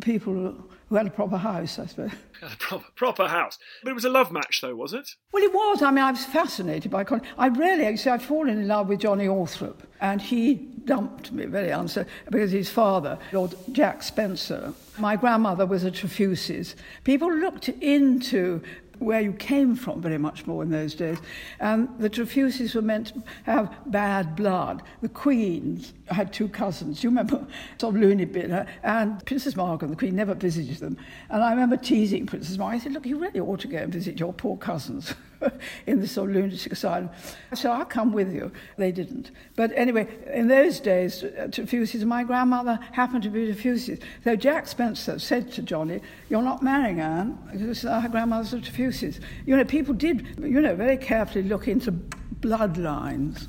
people 0.00 0.54
who 0.88 0.96
had 0.96 1.06
a 1.06 1.10
proper 1.10 1.38
house, 1.38 1.78
I 1.78 1.86
suppose. 1.86 2.10
A 2.42 2.56
proper, 2.56 2.86
proper 2.94 3.28
house. 3.28 3.58
But 3.84 3.90
it 3.90 3.92
was 3.92 4.06
a 4.06 4.08
love 4.08 4.32
match, 4.32 4.62
though, 4.62 4.74
was 4.74 4.94
it? 4.94 5.10
Well, 5.30 5.42
it 5.42 5.52
was. 5.52 5.82
I 5.82 5.90
mean, 5.90 6.02
I 6.02 6.10
was 6.10 6.24
fascinated 6.24 6.90
by 6.90 7.04
Colin. 7.04 7.22
I 7.36 7.48
really, 7.48 7.84
actually, 7.84 8.12
I'd 8.12 8.22
fallen 8.22 8.48
in 8.56 8.66
love 8.66 8.88
with 8.88 9.00
Johnny 9.00 9.26
Althorp, 9.26 9.76
and 10.00 10.22
he 10.22 10.54
dumped 10.54 11.32
me 11.32 11.44
very 11.44 11.70
unfair 11.70 12.06
because 12.30 12.50
his 12.50 12.70
father, 12.70 13.18
Lord 13.32 13.54
Jack 13.72 14.02
Spencer, 14.02 14.72
my 14.98 15.16
grandmother 15.16 15.66
was 15.66 15.84
a 15.84 15.90
Trefusis. 15.90 16.76
People 17.04 17.30
looked 17.30 17.68
into 17.68 18.62
where 19.00 19.20
you 19.20 19.32
came 19.32 19.74
from 19.74 20.00
very 20.00 20.18
much 20.18 20.46
more 20.46 20.62
in 20.62 20.70
those 20.70 20.94
days. 20.94 21.18
And 21.58 21.88
the 21.98 22.08
Trefusis 22.08 22.74
were 22.74 22.82
meant 22.82 23.08
to 23.08 23.22
have 23.44 23.74
bad 23.90 24.36
blood. 24.36 24.82
The 25.00 25.08
Queens 25.08 25.94
had 26.06 26.32
two 26.32 26.48
cousins. 26.48 27.02
You 27.02 27.10
remember 27.10 27.46
Tom 27.78 27.96
of 27.96 28.00
loony 28.00 28.52
uh, 28.52 28.64
and 28.82 29.24
Princess 29.24 29.56
Margaret, 29.56 29.88
the 29.88 29.96
Queen, 29.96 30.14
never 30.14 30.34
visited 30.34 30.76
them. 30.76 30.96
And 31.30 31.42
I 31.42 31.50
remember 31.50 31.76
teasing 31.76 32.26
Princess 32.26 32.58
Margaret. 32.58 32.76
I 32.76 32.84
said, 32.84 32.92
"Look, 32.92 33.06
you 33.06 33.18
really 33.18 33.40
ought 33.40 33.60
to 33.60 33.68
go 33.68 33.78
and 33.78 33.92
visit 33.92 34.20
your 34.20 34.32
poor 34.32 34.56
cousins." 34.56 35.14
in 35.86 36.00
this 36.00 36.12
sort 36.12 36.30
of 36.30 36.36
lunatic 36.36 36.72
asylum. 36.72 37.10
So 37.54 37.70
I'll 37.70 37.84
come 37.84 38.12
with 38.12 38.32
you. 38.32 38.52
They 38.76 38.92
didn't. 38.92 39.30
But 39.56 39.72
anyway, 39.74 40.08
in 40.32 40.48
those 40.48 40.80
days, 40.80 41.24
uh, 41.24 41.48
Trefusis, 41.50 42.04
my 42.04 42.24
grandmother 42.24 42.78
happened 42.92 43.22
to 43.24 43.30
be 43.30 43.52
Trefusis. 43.52 44.00
So 44.24 44.36
Jack 44.36 44.66
Spencer 44.66 45.18
said 45.18 45.52
to 45.52 45.62
Johnny, 45.62 46.00
You're 46.28 46.42
not 46.42 46.62
marrying 46.62 47.00
Anne, 47.00 47.38
because 47.52 47.82
her 47.82 48.08
grandmother's 48.10 48.52
a 48.52 48.58
Trefusis. 48.58 49.20
You 49.46 49.56
know, 49.56 49.64
people 49.64 49.94
did, 49.94 50.26
you 50.38 50.60
know, 50.60 50.74
very 50.74 50.96
carefully 50.96 51.44
look 51.44 51.68
into 51.68 51.92
bloodlines. 52.40 53.46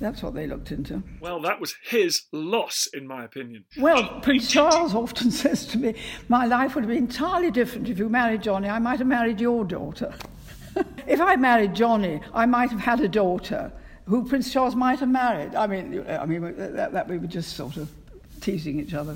That's 0.00 0.22
what 0.22 0.32
they 0.32 0.46
looked 0.46 0.72
into. 0.72 1.02
Well, 1.20 1.40
that 1.42 1.60
was 1.60 1.74
his 1.82 2.22
loss, 2.32 2.88
in 2.94 3.06
my 3.06 3.24
opinion. 3.24 3.66
Well, 3.78 4.20
Prince 4.20 4.50
Charles 4.50 4.94
often 4.94 5.30
says 5.30 5.66
to 5.66 5.78
me, 5.78 5.94
My 6.28 6.46
life 6.46 6.74
would 6.74 6.84
have 6.84 6.88
been 6.88 7.04
entirely 7.04 7.50
different 7.50 7.88
if 7.88 7.98
you 7.98 8.08
married 8.08 8.42
Johnny. 8.42 8.68
I 8.68 8.78
might 8.78 8.98
have 8.98 9.08
married 9.08 9.40
your 9.40 9.62
daughter. 9.64 10.14
if 11.06 11.20
I 11.20 11.36
married 11.36 11.74
Johnny, 11.74 12.20
I 12.32 12.46
might 12.46 12.70
have 12.70 12.80
had 12.80 13.00
a 13.00 13.08
daughter 13.08 13.72
who 14.06 14.28
Prince 14.28 14.52
Charles 14.52 14.74
might 14.74 15.00
have 15.00 15.08
married. 15.08 15.54
I 15.54 15.66
mean, 15.66 16.04
I 16.08 16.26
mean 16.26 16.42
that, 16.56 16.92
that 16.92 17.08
we 17.08 17.18
were 17.18 17.26
just 17.26 17.56
sort 17.56 17.76
of 17.76 17.90
teasing 18.40 18.80
each 18.80 18.94
other. 18.94 19.14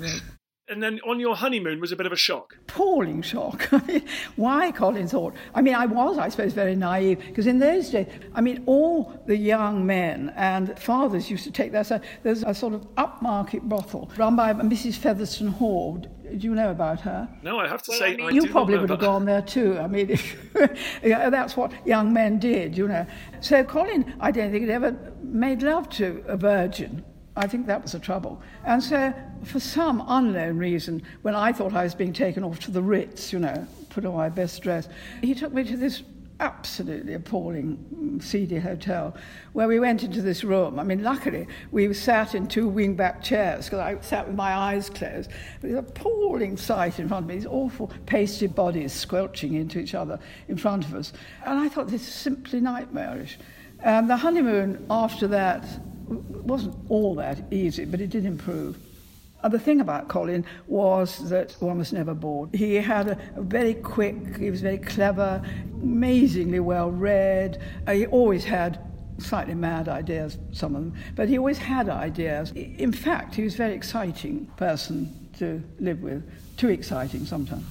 And 0.67 0.81
then 0.81 0.99
on 1.07 1.19
your 1.19 1.35
honeymoon 1.35 1.79
was 1.79 1.91
a 1.91 1.95
bit 1.95 2.07
of 2.07 2.11
a 2.11 2.15
shock. 2.15 2.57
Appalling 2.67 3.21
shock. 3.21 3.69
Why 4.35 4.71
Colin 4.71 5.07
thought? 5.07 5.35
I 5.53 5.61
mean, 5.61 5.75
I 5.75 5.85
was, 5.85 6.17
I 6.17 6.29
suppose, 6.29 6.53
very 6.53 6.75
naive 6.75 7.19
because 7.19 7.45
in 7.45 7.59
those 7.59 7.91
days, 7.91 8.07
I 8.33 8.41
mean, 8.41 8.63
all 8.65 9.13
the 9.27 9.37
young 9.37 9.85
men 9.85 10.33
and 10.35 10.77
fathers 10.79 11.29
used 11.29 11.43
to 11.43 11.51
take 11.51 11.71
their 11.71 11.83
son. 11.83 12.01
There's 12.23 12.41
a 12.41 12.55
sort 12.55 12.73
of 12.73 12.81
upmarket 12.95 13.61
brothel 13.61 14.09
run 14.17 14.35
by 14.35 14.53
Mrs. 14.53 14.95
Featherstone 14.95 15.49
Hall. 15.49 15.97
Do 15.97 16.47
you 16.47 16.55
know 16.55 16.71
about 16.71 17.01
her? 17.01 17.29
No, 17.43 17.59
I 17.59 17.67
have 17.67 17.83
to 17.83 17.91
well, 17.91 17.99
say, 17.99 18.13
I 18.13 18.17
mean, 18.17 18.33
you 18.33 18.47
probably 18.47 18.79
would 18.79 18.89
have 18.89 18.99
gone 18.99 19.25
there 19.25 19.43
too. 19.43 19.77
I 19.77 19.85
mean, 19.85 20.17
yeah, 21.03 21.29
that's 21.29 21.55
what 21.55 21.71
young 21.85 22.11
men 22.11 22.39
did, 22.39 22.75
you 22.75 22.87
know. 22.87 23.05
So 23.39 23.63
Colin, 23.63 24.15
I 24.19 24.31
don't 24.31 24.51
think 24.51 24.67
had 24.67 24.71
ever 24.71 25.13
made 25.21 25.61
love 25.61 25.89
to 25.89 26.23
a 26.27 26.35
virgin. 26.35 27.05
I 27.37 27.47
think 27.47 27.67
that 27.67 27.81
was 27.81 27.91
the 27.91 27.99
trouble. 27.99 28.41
And 28.63 28.81
so, 28.81 29.13
for 29.43 29.59
some 29.59 30.03
unknown 30.07 30.57
reason, 30.57 31.03
when 31.21 31.35
I 31.35 31.51
thought 31.51 31.73
I 31.73 31.83
was 31.83 31.93
being 31.93 32.13
taken 32.13 32.43
off 32.43 32.59
to 32.61 32.71
the 32.71 32.81
Ritz, 32.81 33.33
you 33.33 33.39
know, 33.39 33.67
put 33.89 34.05
on 34.05 34.15
my 34.15 34.29
best 34.29 34.61
dress, 34.61 34.87
he 35.21 35.35
took 35.35 35.53
me 35.53 35.63
to 35.65 35.75
this 35.75 36.03
absolutely 36.39 37.13
appalling 37.13 37.77
mm, 37.93 38.23
seedy 38.23 38.57
hotel 38.57 39.15
where 39.53 39.67
we 39.67 39.79
went 39.79 40.03
into 40.03 40.21
this 40.21 40.43
room. 40.43 40.79
I 40.79 40.83
mean, 40.83 41.03
luckily, 41.03 41.47
we 41.71 41.93
sat 41.93 42.35
in 42.35 42.47
two 42.47 42.67
wing-back 42.67 43.23
chairs 43.23 43.65
because 43.65 43.79
I 43.79 43.99
sat 44.01 44.27
with 44.27 44.35
my 44.35 44.53
eyes 44.53 44.89
closed. 44.89 45.29
It 45.61 45.63
was 45.63 45.71
an 45.73 45.77
appalling 45.79 46.57
sight 46.57 46.99
in 46.99 47.07
front 47.07 47.23
of 47.23 47.29
me, 47.29 47.35
these 47.35 47.45
awful 47.45 47.91
pasty 48.05 48.47
bodies 48.47 48.93
squelching 48.93 49.53
into 49.53 49.79
each 49.79 49.95
other 49.95 50.19
in 50.47 50.57
front 50.57 50.85
of 50.85 50.93
us. 50.93 51.13
And 51.45 51.59
I 51.59 51.69
thought, 51.69 51.87
this 51.87 52.07
is 52.07 52.13
simply 52.13 52.59
nightmarish. 52.59 53.37
And 53.79 54.09
the 54.09 54.17
honeymoon 54.17 54.85
after 54.89 55.27
that 55.27 55.65
wasn't 56.07 56.75
all 56.89 57.15
that 57.15 57.51
easy, 57.51 57.85
but 57.85 58.01
it 58.01 58.09
did 58.09 58.25
improve. 58.25 58.77
And 59.43 59.53
the 59.53 59.59
thing 59.59 59.79
about 59.79 60.07
Colin 60.07 60.43
was 60.67 61.29
that 61.29 61.51
one 61.59 61.77
was 61.77 61.93
never 61.93 62.13
bored. 62.13 62.53
He 62.55 62.75
had 62.75 63.09
a, 63.09 63.19
a 63.35 63.41
very 63.41 63.75
quick, 63.75 64.37
he 64.37 64.49
was 64.49 64.61
very 64.61 64.79
clever, 64.79 65.41
amazingly 65.83 66.59
well 66.59 66.89
read. 66.89 67.61
Uh, 67.85 67.93
he 67.93 68.07
always 68.07 68.43
had 68.43 68.79
slightly 69.19 69.53
mad 69.53 69.87
ideas, 69.87 70.37
some 70.51 70.75
of 70.75 70.81
them, 70.81 70.93
but 71.15 71.29
he 71.29 71.37
always 71.37 71.57
had 71.57 71.89
ideas. 71.89 72.51
In 72.51 72.91
fact, 72.91 73.35
he 73.35 73.43
was 73.43 73.53
a 73.53 73.57
very 73.57 73.75
exciting 73.75 74.47
person 74.57 75.29
to 75.37 75.61
live 75.79 76.01
with, 76.01 76.23
too 76.57 76.69
exciting 76.69 77.25
sometimes. 77.25 77.65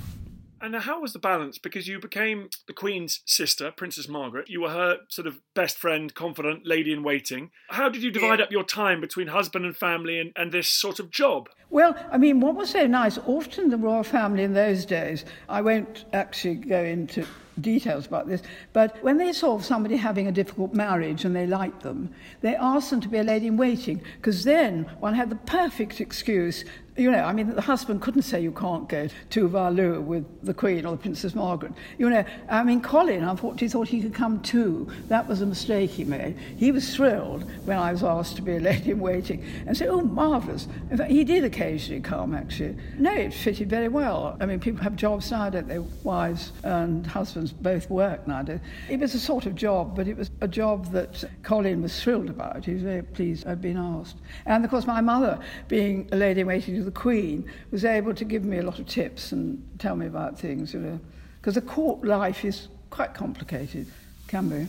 And 0.64 0.75
how 0.75 1.02
was 1.02 1.12
the 1.12 1.18
balance? 1.18 1.59
Because 1.59 1.87
you 1.87 1.99
became 2.00 2.49
the 2.66 2.73
Queen's 2.73 3.21
sister, 3.26 3.71
Princess 3.71 4.09
Margaret. 4.09 4.49
You 4.49 4.62
were 4.62 4.71
her 4.71 5.00
sort 5.11 5.26
of 5.26 5.40
best 5.54 5.76
friend, 5.76 6.14
confidant, 6.14 6.66
lady 6.66 6.90
in 6.90 7.02
waiting. 7.02 7.50
How 7.68 7.90
did 7.90 8.02
you 8.02 8.11
divide 8.11 8.38
yeah. 8.38 8.47
up 8.47 8.50
your 8.50 8.64
time 8.64 8.99
between 9.02 9.26
husband 9.26 9.66
and 9.66 9.76
family 9.76 10.18
and, 10.18 10.33
and 10.37 10.52
this 10.52 10.68
sort 10.68 10.99
of 10.99 11.11
job? 11.11 11.50
Well, 11.68 11.94
I 12.11 12.16
mean, 12.16 12.40
what 12.40 12.54
was 12.54 12.71
so 12.71 12.87
nice, 12.87 13.18
often 13.26 13.68
the 13.68 13.76
royal 13.76 14.04
family 14.04 14.42
in 14.42 14.54
those 14.54 14.87
days, 14.87 15.26
I 15.50 15.61
won't 15.61 16.06
actually 16.14 16.54
go 16.54 16.83
into 16.83 17.26
details 17.61 18.07
about 18.07 18.29
this, 18.29 18.43
but 18.73 19.03
when 19.03 19.19
they 19.19 19.33
saw 19.33 19.59
somebody 19.59 19.97
having 19.97 20.27
a 20.27 20.33
difficult 20.33 20.75
marriage 20.75 21.25
and 21.25 21.35
they 21.35 21.47
liked 21.47 21.83
them, 21.83 22.13
they 22.41 22.55
asked 22.57 22.91
them 22.91 23.01
to 23.01 23.09
be 23.09 23.19
a 23.19 23.23
lady 23.23 23.47
in 23.47 23.57
waiting, 23.57 24.01
because 24.17 24.45
then 24.45 24.85
one 25.01 25.15
had 25.15 25.31
the 25.31 25.37
perfect 25.37 26.01
excuse 26.01 26.65
you 26.97 27.11
know, 27.11 27.25
I 27.25 27.33
mean, 27.33 27.53
the 27.55 27.61
husband 27.61 28.03
couldn't 28.03 28.23
say 28.23 28.41
you 28.41 28.53
can't 28.53 28.89
go 28.89 29.09
to 29.31 29.49
Valu 29.49 30.01
with 30.01 30.25
the 30.45 30.55
Queen 30.55 30.87
or 30.87 30.93
the 30.93 30.99
Princess 30.99 31.35
Margaret. 31.35 31.73
You 31.99 32.09
know, 32.09 32.25
I 32.49 32.63
mean, 32.63 32.81
Colin, 32.81 33.25
unfortunately, 33.25 33.69
thought 33.69 33.89
he 33.89 34.01
could 34.01 34.15
come 34.15 34.41
too. 34.43 34.89
That 35.09 35.27
was 35.27 35.41
a 35.41 35.47
mistake 35.47 35.91
he 35.91 36.05
made. 36.05 36.37
He 36.57 36.71
was 36.71 36.95
thrilled 36.95 37.51
when 37.65 37.79
I 37.79 37.91
was 37.91 38.05
asked 38.05 38.37
to 38.37 38.43
be 38.43 38.57
a 38.57 38.61
lady 38.61 38.93
in 38.93 39.01
waiting 39.01 39.45
and 39.67 39.77
said, 39.77 39.89
oh, 39.89 40.03
marvellous. 40.03 40.69
In 40.91 40.99
fact, 40.99 41.11
he 41.11 41.25
did 41.25 41.43
occasionally 41.43 42.01
come, 42.01 42.33
actually. 42.33 42.77
No, 42.97 43.13
it 43.13 43.35
fitted 43.35 43.69
very 43.69 43.89
well. 43.89 44.37
I 44.41 44.47
mean, 44.47 44.61
people 44.61 44.83
have 44.85 44.95
jobs 44.95 45.33
now, 45.33 45.51
don't 45.51 45.67
they? 45.67 45.81
Wives 45.81 46.53
and 46.63 47.05
husbands 47.05 47.44
both 47.53 47.91
work 47.91 48.27
nowadays. 48.27 48.61
It 48.89 49.01
was 49.01 49.15
a 49.15 49.21
sort 49.21 49.47
of 49.47 49.55
job, 49.55 49.95
but 49.97 50.09
it 50.09 50.17
was 50.17 50.31
a 50.41 50.49
job 50.49 50.93
that 50.93 51.25
Colin 51.43 51.83
was 51.83 52.01
thrilled 52.01 52.31
about. 52.31 52.65
He 52.65 52.75
was 52.75 52.83
very 52.83 53.03
pleased 53.03 53.47
I'd 53.47 53.61
been 53.61 53.77
asked. 53.77 54.17
And, 54.47 54.65
of 54.65 54.71
course, 54.71 54.87
my 54.87 55.01
mother, 55.01 55.39
being 55.69 56.09
a 56.13 56.17
lady 56.17 56.41
in 56.41 56.47
waiting 56.47 56.77
to 56.77 56.85
the 56.85 56.91
Queen 56.91 57.51
was 57.71 57.85
able 57.85 58.15
to 58.15 58.25
give 58.25 58.45
me 58.45 58.59
a 58.59 58.63
lot 58.63 58.79
of 58.79 58.87
tips 58.87 59.33
and 59.33 59.63
tell 59.79 59.97
me 59.97 60.07
about 60.07 60.39
things, 60.39 60.75
you 60.75 60.81
know, 60.81 61.01
because 61.41 61.55
the 61.55 61.63
court 61.63 62.05
life 62.05 62.45
is 62.45 62.69
quite 62.91 63.15
complicated, 63.15 63.87
can 64.29 64.49
be. 64.49 64.69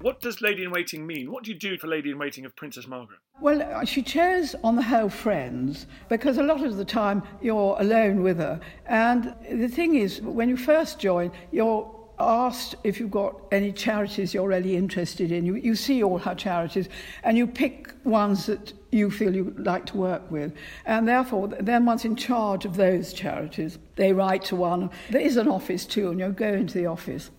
What 0.00 0.20
does 0.20 0.42
Lady 0.42 0.64
in 0.64 0.70
Waiting 0.70 1.06
mean? 1.06 1.32
What 1.32 1.44
do 1.44 1.52
you 1.52 1.58
do 1.58 1.78
for 1.78 1.86
Lady 1.86 2.10
in 2.10 2.18
Waiting 2.18 2.44
of 2.44 2.54
Princess 2.56 2.86
Margaret? 2.86 3.20
Well, 3.40 3.84
she 3.84 4.02
chose 4.02 4.54
on 4.62 4.76
the 4.76 4.82
whole 4.82 5.08
friends 5.08 5.86
because 6.08 6.36
a 6.38 6.42
lot 6.42 6.62
of 6.62 6.76
the 6.76 6.84
time 6.84 7.22
you're 7.40 7.76
alone 7.80 8.22
with 8.22 8.38
her. 8.38 8.60
And 8.86 9.34
the 9.50 9.68
thing 9.68 9.96
is, 9.96 10.20
when 10.20 10.48
you 10.48 10.56
first 10.56 10.98
join, 10.98 11.32
you're 11.52 11.90
asked 12.18 12.76
if 12.84 13.00
you've 13.00 13.10
got 13.10 13.40
any 13.50 13.72
charities 13.72 14.34
you're 14.34 14.48
really 14.48 14.76
interested 14.76 15.32
in. 15.32 15.44
You, 15.44 15.56
you 15.56 15.74
see 15.74 16.02
all 16.02 16.18
her 16.18 16.34
charities 16.34 16.88
and 17.22 17.36
you 17.36 17.46
pick 17.46 17.92
ones 18.04 18.46
that 18.46 18.72
you 18.90 19.10
feel 19.10 19.34
you 19.34 19.54
like 19.58 19.86
to 19.86 19.96
work 19.96 20.30
with. 20.30 20.54
And 20.86 21.08
therefore, 21.08 21.48
then 21.48 21.84
one's 21.84 22.04
in 22.04 22.16
charge 22.16 22.64
of 22.64 22.76
those 22.76 23.12
charities. 23.12 23.78
They 23.96 24.12
write 24.12 24.44
to 24.44 24.56
one. 24.56 24.90
There 25.10 25.20
is 25.20 25.36
an 25.36 25.48
office 25.48 25.84
too, 25.84 26.10
and 26.10 26.20
you 26.20 26.28
go 26.28 26.52
into 26.52 26.78
the 26.78 26.86
office. 26.86 27.30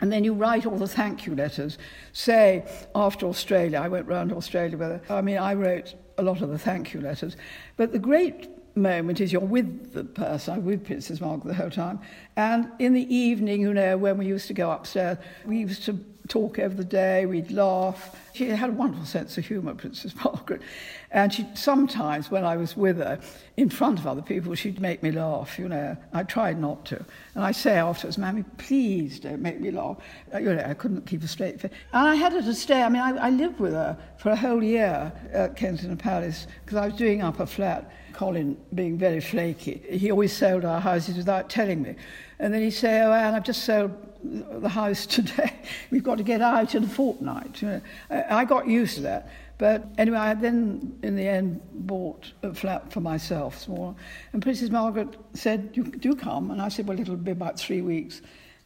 And 0.00 0.10
then 0.10 0.24
you 0.24 0.32
write 0.32 0.66
all 0.66 0.78
the 0.78 0.88
thank 0.88 1.26
you 1.26 1.34
letters. 1.34 1.78
Say, 2.12 2.64
after 2.94 3.26
Australia, 3.26 3.78
I 3.78 3.88
went 3.88 4.06
round 4.06 4.32
Australia 4.32 4.76
with 4.76 4.88
her. 4.88 5.14
I 5.14 5.20
mean, 5.20 5.38
I 5.38 5.54
wrote 5.54 5.94
a 6.18 6.22
lot 6.22 6.40
of 6.40 6.48
the 6.48 6.58
thank 6.58 6.94
you 6.94 7.00
letters. 7.00 7.36
But 7.76 7.92
the 7.92 7.98
great 7.98 8.48
moment 8.74 9.20
is 9.20 9.32
you're 9.32 9.40
with 9.40 9.92
the 9.92 10.04
person, 10.04 10.54
I'm 10.54 10.64
with 10.64 10.84
Princess 10.84 11.20
Margaret 11.20 11.48
the 11.48 11.54
whole 11.54 11.70
time. 11.70 12.00
And 12.36 12.70
in 12.78 12.92
the 12.92 13.14
evening, 13.14 13.60
you 13.60 13.74
know, 13.74 13.96
when 13.96 14.18
we 14.18 14.26
used 14.26 14.46
to 14.48 14.54
go 14.54 14.70
upstairs, 14.70 15.18
we 15.44 15.58
used 15.58 15.84
to 15.84 15.98
talk 16.30 16.58
over 16.58 16.74
the 16.74 16.84
day, 16.84 17.26
we'd 17.26 17.50
laugh. 17.50 18.16
She 18.32 18.48
had 18.48 18.70
a 18.70 18.72
wonderful 18.72 19.04
sense 19.04 19.36
of 19.36 19.44
humour, 19.44 19.74
Princess 19.74 20.14
Margaret. 20.24 20.62
And 21.10 21.34
she 21.34 21.46
sometimes, 21.54 22.30
when 22.30 22.44
I 22.44 22.56
was 22.56 22.76
with 22.76 22.98
her, 22.98 23.20
in 23.56 23.68
front 23.68 23.98
of 23.98 24.06
other 24.06 24.22
people, 24.22 24.54
she'd 24.54 24.80
make 24.80 25.02
me 25.02 25.10
laugh, 25.10 25.58
you 25.58 25.68
know. 25.68 25.96
I 26.12 26.22
tried 26.22 26.58
not 26.58 26.86
to. 26.86 27.04
And 27.34 27.44
I 27.44 27.50
say 27.50 27.78
afterwards, 27.78 28.16
Mammy, 28.16 28.44
please 28.58 29.18
don't 29.18 29.42
make 29.42 29.60
me 29.60 29.72
laugh. 29.72 29.98
Uh, 30.32 30.38
you 30.38 30.54
know, 30.54 30.64
I 30.64 30.74
couldn't 30.74 31.04
keep 31.06 31.22
a 31.24 31.28
straight 31.28 31.60
face. 31.60 31.72
And 31.92 32.08
I 32.08 32.14
had 32.14 32.32
her 32.32 32.42
to 32.42 32.54
stay. 32.54 32.82
I 32.82 32.88
mean, 32.88 33.02
I, 33.02 33.26
I 33.26 33.30
lived 33.30 33.58
with 33.58 33.72
her 33.72 33.98
for 34.18 34.30
a 34.30 34.36
whole 34.36 34.62
year 34.62 35.12
at 35.32 35.56
Kensington 35.56 35.98
Palace 35.98 36.46
because 36.64 36.78
I 36.78 36.86
was 36.86 36.96
doing 36.96 37.22
up 37.22 37.40
a 37.40 37.46
flat. 37.46 37.90
Colin 38.20 38.54
being 38.74 38.98
very 38.98 39.22
flaky. 39.22 39.80
He 39.88 40.10
always 40.10 40.30
sold 40.30 40.66
our 40.66 40.78
houses 40.78 41.16
without 41.16 41.48
telling 41.48 41.80
me. 41.80 41.96
And 42.38 42.52
then 42.52 42.60
he'd 42.60 42.72
say, 42.72 43.00
oh, 43.00 43.10
Anne, 43.14 43.32
I've 43.34 43.44
just 43.44 43.64
sold 43.64 43.92
the 44.22 44.68
house 44.68 45.06
today. 45.16 45.54
We've 45.90 46.04
got 46.04 46.18
to 46.18 46.22
get 46.22 46.42
out 46.42 46.74
in 46.74 46.84
a 46.84 46.86
fortnight. 46.86 47.62
I 48.10 48.44
got 48.44 48.68
used 48.68 48.96
to 48.96 49.00
that. 49.04 49.30
But 49.56 49.86
anyway, 49.96 50.18
I 50.18 50.34
then, 50.34 50.98
in 51.02 51.16
the 51.16 51.26
end, 51.26 51.62
bought 51.72 52.30
a 52.42 52.52
flat 52.52 52.92
for 52.92 53.00
myself. 53.00 53.66
And 53.66 54.42
Princess 54.42 54.68
Margaret 54.68 55.16
said, 55.32 55.70
you 55.72 55.84
do 55.84 56.14
come. 56.14 56.50
And 56.50 56.60
I 56.60 56.68
said, 56.68 56.86
well, 56.86 57.00
it'll 57.00 57.16
be 57.16 57.30
about 57.30 57.58
three 57.58 57.80
weeks. 57.80 58.20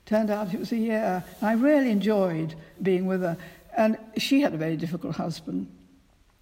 Turned 0.05 0.31
out 0.31 0.53
it 0.53 0.59
was 0.59 0.73
a 0.73 0.77
year. 0.77 1.23
And 1.41 1.49
I 1.49 1.53
really 1.53 1.91
enjoyed 1.91 2.57
being 2.83 3.07
with 3.07 3.21
her. 3.21 3.37
And 3.77 3.99
she 4.19 4.41
had 4.41 4.53
a 4.53 4.57
very 4.57 4.77
difficult 4.77 5.15
husband. 5.15 5.69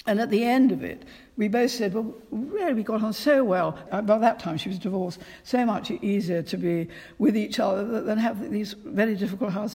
And 0.07 0.19
at 0.19 0.31
the 0.31 0.45
end 0.45 0.73
of 0.73 0.83
it, 0.83 1.05
we 1.37 1.49
both 1.49 1.71
said, 1.71 1.95
well, 1.95 2.15
really, 2.31 2.75
we 2.75 2.83
got 2.83 3.03
on 3.03 3.13
so 3.13 3.43
well. 3.43 3.79
Uh, 3.91 4.03
by 4.03 4.19
that 4.19 4.39
time, 4.39 4.57
she 4.59 4.69
was 4.69 4.79
divorced. 4.79 5.21
So 5.45 5.65
much 5.65 5.91
easier 5.91 6.43
to 6.43 6.57
be 6.57 6.89
with 7.19 7.37
each 7.37 7.59
other 7.59 8.03
than 8.03 8.19
have 8.19 8.51
these 8.51 8.75
very 8.75 9.15
difficult 9.15 9.53
houses. 9.53 9.75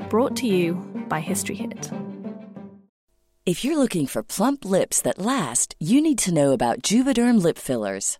Brought 0.11 0.35
to 0.39 0.45
you 0.45 0.73
by 1.07 1.21
History 1.21 1.55
Hit. 1.55 1.89
If 3.45 3.63
you're 3.63 3.77
looking 3.77 4.07
for 4.07 4.23
plump 4.23 4.65
lips 4.65 5.01
that 5.03 5.17
last, 5.17 5.73
you 5.79 6.01
need 6.01 6.17
to 6.25 6.33
know 6.33 6.51
about 6.51 6.81
Juvederm 6.81 7.41
lip 7.41 7.57
fillers. 7.57 8.19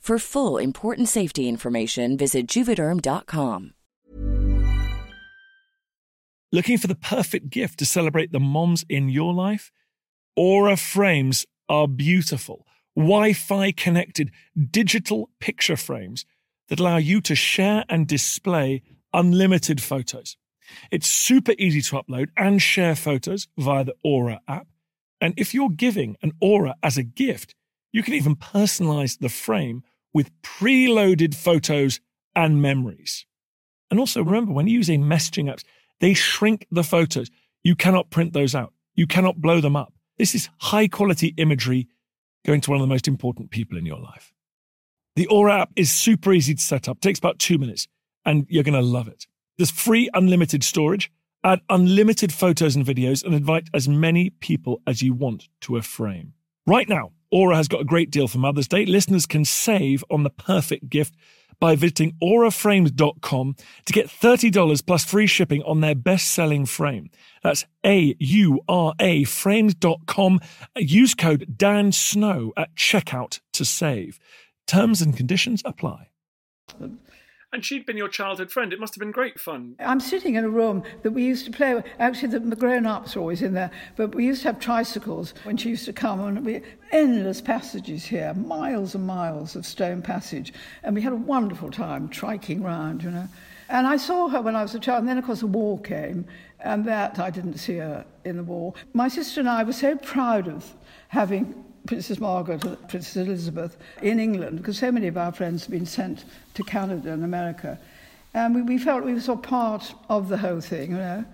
For 0.00 0.18
full 0.18 0.56
important 0.58 1.08
safety 1.08 1.46
information, 1.48 2.16
visit 2.16 2.46
juvederm.com. 2.48 3.74
Looking 6.50 6.78
for 6.78 6.88
the 6.88 6.96
perfect 6.96 7.50
gift 7.50 7.78
to 7.78 7.86
celebrate 7.86 8.32
the 8.32 8.40
moms 8.40 8.84
in 8.88 9.08
your 9.08 9.32
life? 9.32 9.70
Aura 10.34 10.76
frames 10.76 11.46
are 11.68 11.86
beautiful, 11.86 12.66
Wi 12.96 13.34
Fi 13.34 13.70
connected 13.72 14.32
digital 14.70 15.30
picture 15.38 15.76
frames 15.76 16.24
that 16.68 16.80
allow 16.80 16.96
you 16.96 17.20
to 17.20 17.34
share 17.34 17.84
and 17.88 18.08
display 18.08 18.82
unlimited 19.12 19.80
photos. 19.80 20.36
It's 20.90 21.06
super 21.06 21.52
easy 21.58 21.82
to 21.82 22.02
upload 22.02 22.30
and 22.36 22.60
share 22.60 22.96
photos 22.96 23.48
via 23.58 23.84
the 23.84 23.94
Aura 24.02 24.40
app. 24.48 24.66
And 25.20 25.34
if 25.36 25.52
you're 25.54 25.70
giving 25.70 26.16
an 26.22 26.32
Aura 26.40 26.74
as 26.82 26.96
a 26.96 27.02
gift, 27.02 27.54
you 27.92 28.02
can 28.02 28.14
even 28.14 28.36
personalize 28.36 29.18
the 29.18 29.28
frame 29.28 29.82
with 30.12 30.30
preloaded 30.42 31.34
photos 31.34 32.00
and 32.34 32.62
memories. 32.62 33.26
And 33.90 33.98
also 33.98 34.22
remember, 34.22 34.52
when 34.52 34.68
using 34.68 35.02
messaging 35.02 35.52
apps, 35.52 35.64
they 36.00 36.14
shrink 36.14 36.66
the 36.70 36.84
photos. 36.84 37.30
You 37.62 37.74
cannot 37.74 38.10
print 38.10 38.32
those 38.32 38.54
out. 38.54 38.72
You 38.94 39.06
cannot 39.06 39.40
blow 39.40 39.60
them 39.60 39.76
up. 39.76 39.92
This 40.18 40.34
is 40.34 40.48
high 40.58 40.88
quality 40.88 41.34
imagery 41.36 41.88
going 42.44 42.60
to 42.62 42.70
one 42.70 42.80
of 42.80 42.82
the 42.82 42.92
most 42.92 43.08
important 43.08 43.50
people 43.50 43.76
in 43.76 43.86
your 43.86 44.00
life. 44.00 44.32
The 45.16 45.26
Aura 45.26 45.62
app 45.62 45.72
is 45.76 45.90
super 45.90 46.32
easy 46.32 46.54
to 46.54 46.62
set 46.62 46.88
up, 46.88 47.00
takes 47.00 47.18
about 47.18 47.38
two 47.38 47.58
minutes, 47.58 47.88
and 48.24 48.46
you're 48.48 48.62
going 48.62 48.80
to 48.80 48.80
love 48.80 49.08
it. 49.08 49.26
There's 49.58 49.70
free 49.70 50.08
unlimited 50.14 50.64
storage, 50.64 51.10
add 51.44 51.60
unlimited 51.68 52.32
photos 52.32 52.76
and 52.76 52.86
videos, 52.86 53.24
and 53.24 53.34
invite 53.34 53.68
as 53.74 53.88
many 53.88 54.30
people 54.30 54.80
as 54.86 55.02
you 55.02 55.12
want 55.12 55.48
to 55.62 55.76
a 55.76 55.82
frame. 55.82 56.34
Right 56.66 56.88
now, 56.88 57.12
Aura 57.30 57.56
has 57.56 57.68
got 57.68 57.80
a 57.80 57.84
great 57.84 58.10
deal 58.10 58.28
for 58.28 58.38
Mother's 58.38 58.68
Day. 58.68 58.84
Listeners 58.84 59.26
can 59.26 59.44
save 59.44 60.04
on 60.10 60.22
the 60.22 60.30
perfect 60.30 60.88
gift 60.88 61.14
by 61.60 61.76
visiting 61.76 62.16
auraframes.com 62.22 63.56
to 63.84 63.92
get 63.92 64.08
$30 64.08 64.86
plus 64.86 65.04
free 65.04 65.26
shipping 65.26 65.62
on 65.62 65.80
their 65.80 65.94
best 65.94 66.28
selling 66.28 66.66
frame. 66.66 67.10
That's 67.42 67.64
A 67.84 68.16
U 68.18 68.60
R 68.68 68.94
A 68.98 69.24
frames.com. 69.24 70.40
Use 70.76 71.14
code 71.14 71.54
Dan 71.56 71.92
Snow 71.92 72.52
at 72.56 72.74
checkout 72.74 73.40
to 73.52 73.64
save. 73.64 74.18
Terms 74.66 75.02
and 75.02 75.16
conditions 75.16 75.62
apply. 75.64 76.08
And 77.52 77.64
she'd 77.64 77.84
been 77.84 77.96
your 77.96 78.08
childhood 78.08 78.52
friend. 78.52 78.72
It 78.72 78.78
must 78.78 78.94
have 78.94 79.00
been 79.00 79.10
great 79.10 79.40
fun. 79.40 79.74
I'm 79.80 79.98
sitting 79.98 80.36
in 80.36 80.44
a 80.44 80.48
room 80.48 80.84
that 81.02 81.10
we 81.10 81.24
used 81.24 81.46
to 81.46 81.50
play. 81.50 81.82
Actually, 81.98 82.38
the 82.38 82.54
grown 82.54 82.86
ups 82.86 83.16
were 83.16 83.22
always 83.22 83.42
in 83.42 83.54
there, 83.54 83.72
but 83.96 84.14
we 84.14 84.24
used 84.24 84.42
to 84.42 84.48
have 84.48 84.60
tricycles 84.60 85.34
when 85.42 85.56
she 85.56 85.70
used 85.70 85.84
to 85.86 85.92
come, 85.92 86.20
and 86.20 86.46
we 86.46 86.62
endless 86.92 87.40
passages 87.40 88.04
here, 88.04 88.32
miles 88.34 88.94
and 88.94 89.04
miles 89.04 89.56
of 89.56 89.66
stone 89.66 90.00
passage. 90.00 90.52
And 90.84 90.94
we 90.94 91.02
had 91.02 91.12
a 91.12 91.16
wonderful 91.16 91.72
time 91.72 92.08
triking 92.08 92.62
round, 92.62 93.02
you 93.02 93.10
know. 93.10 93.26
And 93.68 93.84
I 93.86 93.96
saw 93.96 94.28
her 94.28 94.40
when 94.40 94.54
I 94.54 94.62
was 94.62 94.76
a 94.76 94.80
child, 94.80 95.00
and 95.00 95.08
then, 95.08 95.18
of 95.18 95.24
course, 95.24 95.40
the 95.40 95.48
war 95.48 95.80
came, 95.80 96.26
and 96.60 96.84
that 96.84 97.18
I 97.18 97.30
didn't 97.30 97.58
see 97.58 97.78
her 97.78 98.04
in 98.24 98.36
the 98.36 98.44
war. 98.44 98.74
My 98.92 99.08
sister 99.08 99.40
and 99.40 99.48
I 99.48 99.64
were 99.64 99.72
so 99.72 99.96
proud 99.96 100.46
of 100.46 100.72
having 101.08 101.64
Princess 101.86 102.20
Margaret 102.20 102.64
and 102.64 102.88
Princess 102.88 103.16
Elizabeth 103.16 103.76
in 104.02 104.20
England, 104.20 104.58
because 104.58 104.78
so 104.78 104.92
many 104.92 105.08
of 105.08 105.16
our 105.16 105.32
friends 105.32 105.64
had 105.64 105.70
been 105.70 105.86
sent 105.86 106.24
to 106.54 106.62
Canada 106.62 107.12
and 107.12 107.24
America. 107.24 107.78
And 108.34 108.54
we, 108.54 108.62
we 108.62 108.78
felt 108.78 109.04
we 109.04 109.14
were 109.14 109.20
sort 109.20 109.38
of 109.38 109.44
part 109.44 109.94
of 110.08 110.28
the 110.28 110.36
whole 110.36 110.60
thing, 110.60 110.92
you 110.92 110.96
know. 110.96 111.24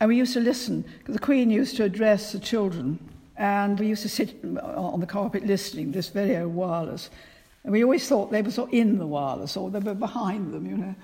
And 0.00 0.08
we 0.08 0.16
used 0.16 0.34
to 0.34 0.40
listen, 0.40 0.84
the 1.06 1.18
Queen 1.18 1.50
used 1.50 1.76
to 1.76 1.84
address 1.84 2.32
the 2.32 2.38
children, 2.38 2.98
and 3.38 3.78
we 3.78 3.86
used 3.86 4.02
to 4.02 4.08
sit 4.08 4.44
on 4.62 5.00
the 5.00 5.06
carpet 5.06 5.46
listening, 5.46 5.92
this 5.92 6.08
video 6.08 6.48
wireless. 6.48 7.10
And 7.64 7.72
we 7.72 7.82
always 7.82 8.06
thought 8.06 8.30
they 8.30 8.42
were 8.42 8.50
sort 8.50 8.68
of 8.68 8.74
in 8.74 8.98
the 8.98 9.06
wireless, 9.06 9.56
or 9.56 9.70
they 9.70 9.78
were 9.78 9.94
behind 9.94 10.52
them, 10.52 10.66
you 10.66 10.76
know. 10.76 10.94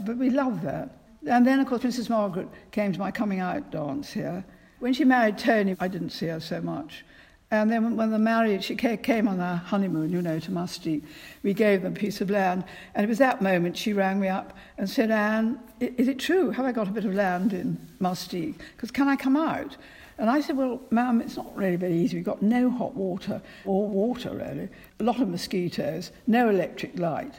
But 0.00 0.16
we 0.16 0.30
loved 0.30 0.62
that. 0.62 0.90
And 1.26 1.46
then, 1.46 1.60
of 1.60 1.66
course, 1.66 1.80
Princess 1.80 2.10
Margaret 2.10 2.48
came 2.72 2.92
to 2.92 2.98
my 2.98 3.10
coming 3.10 3.40
out 3.40 3.70
dance 3.70 4.12
here. 4.12 4.44
When 4.80 4.92
she 4.92 5.04
married 5.04 5.38
Tony, 5.38 5.76
I 5.78 5.88
didn't 5.88 6.10
see 6.10 6.26
her 6.26 6.40
so 6.40 6.60
much. 6.60 7.04
And 7.52 7.70
then 7.70 7.96
when 7.96 8.10
they 8.10 8.16
married, 8.16 8.64
she 8.64 8.74
came 8.74 9.28
on 9.28 9.38
our 9.38 9.56
honeymoon, 9.56 10.10
you 10.10 10.22
know, 10.22 10.38
to 10.38 10.50
Mustique. 10.50 11.02
We 11.42 11.52
gave 11.52 11.82
them 11.82 11.92
a 11.92 11.94
piece 11.94 12.22
of 12.22 12.30
land. 12.30 12.64
And 12.94 13.04
it 13.04 13.08
was 13.10 13.18
that 13.18 13.42
moment 13.42 13.76
she 13.76 13.92
rang 13.92 14.18
me 14.18 14.28
up 14.28 14.56
and 14.78 14.88
said, 14.88 15.10
Anne, 15.10 15.60
is 15.78 16.08
it 16.08 16.18
true? 16.18 16.48
Have 16.48 16.64
I 16.64 16.72
got 16.72 16.88
a 16.88 16.90
bit 16.90 17.04
of 17.04 17.12
land 17.12 17.52
in 17.52 17.76
Mustique? 18.00 18.58
Because 18.74 18.90
can 18.90 19.06
I 19.06 19.16
come 19.16 19.36
out? 19.36 19.76
And 20.16 20.30
I 20.30 20.40
said, 20.40 20.56
well, 20.56 20.80
ma'am, 20.88 21.20
it's 21.20 21.36
not 21.36 21.54
really 21.54 21.76
very 21.76 21.92
easy. 21.92 22.16
We've 22.16 22.24
got 22.24 22.40
no 22.40 22.70
hot 22.70 22.94
water, 22.94 23.42
or 23.66 23.86
water 23.86 24.30
really, 24.30 24.70
a 24.98 25.04
lot 25.04 25.20
of 25.20 25.28
mosquitoes, 25.28 26.10
no 26.26 26.48
electric 26.48 26.98
light. 26.98 27.38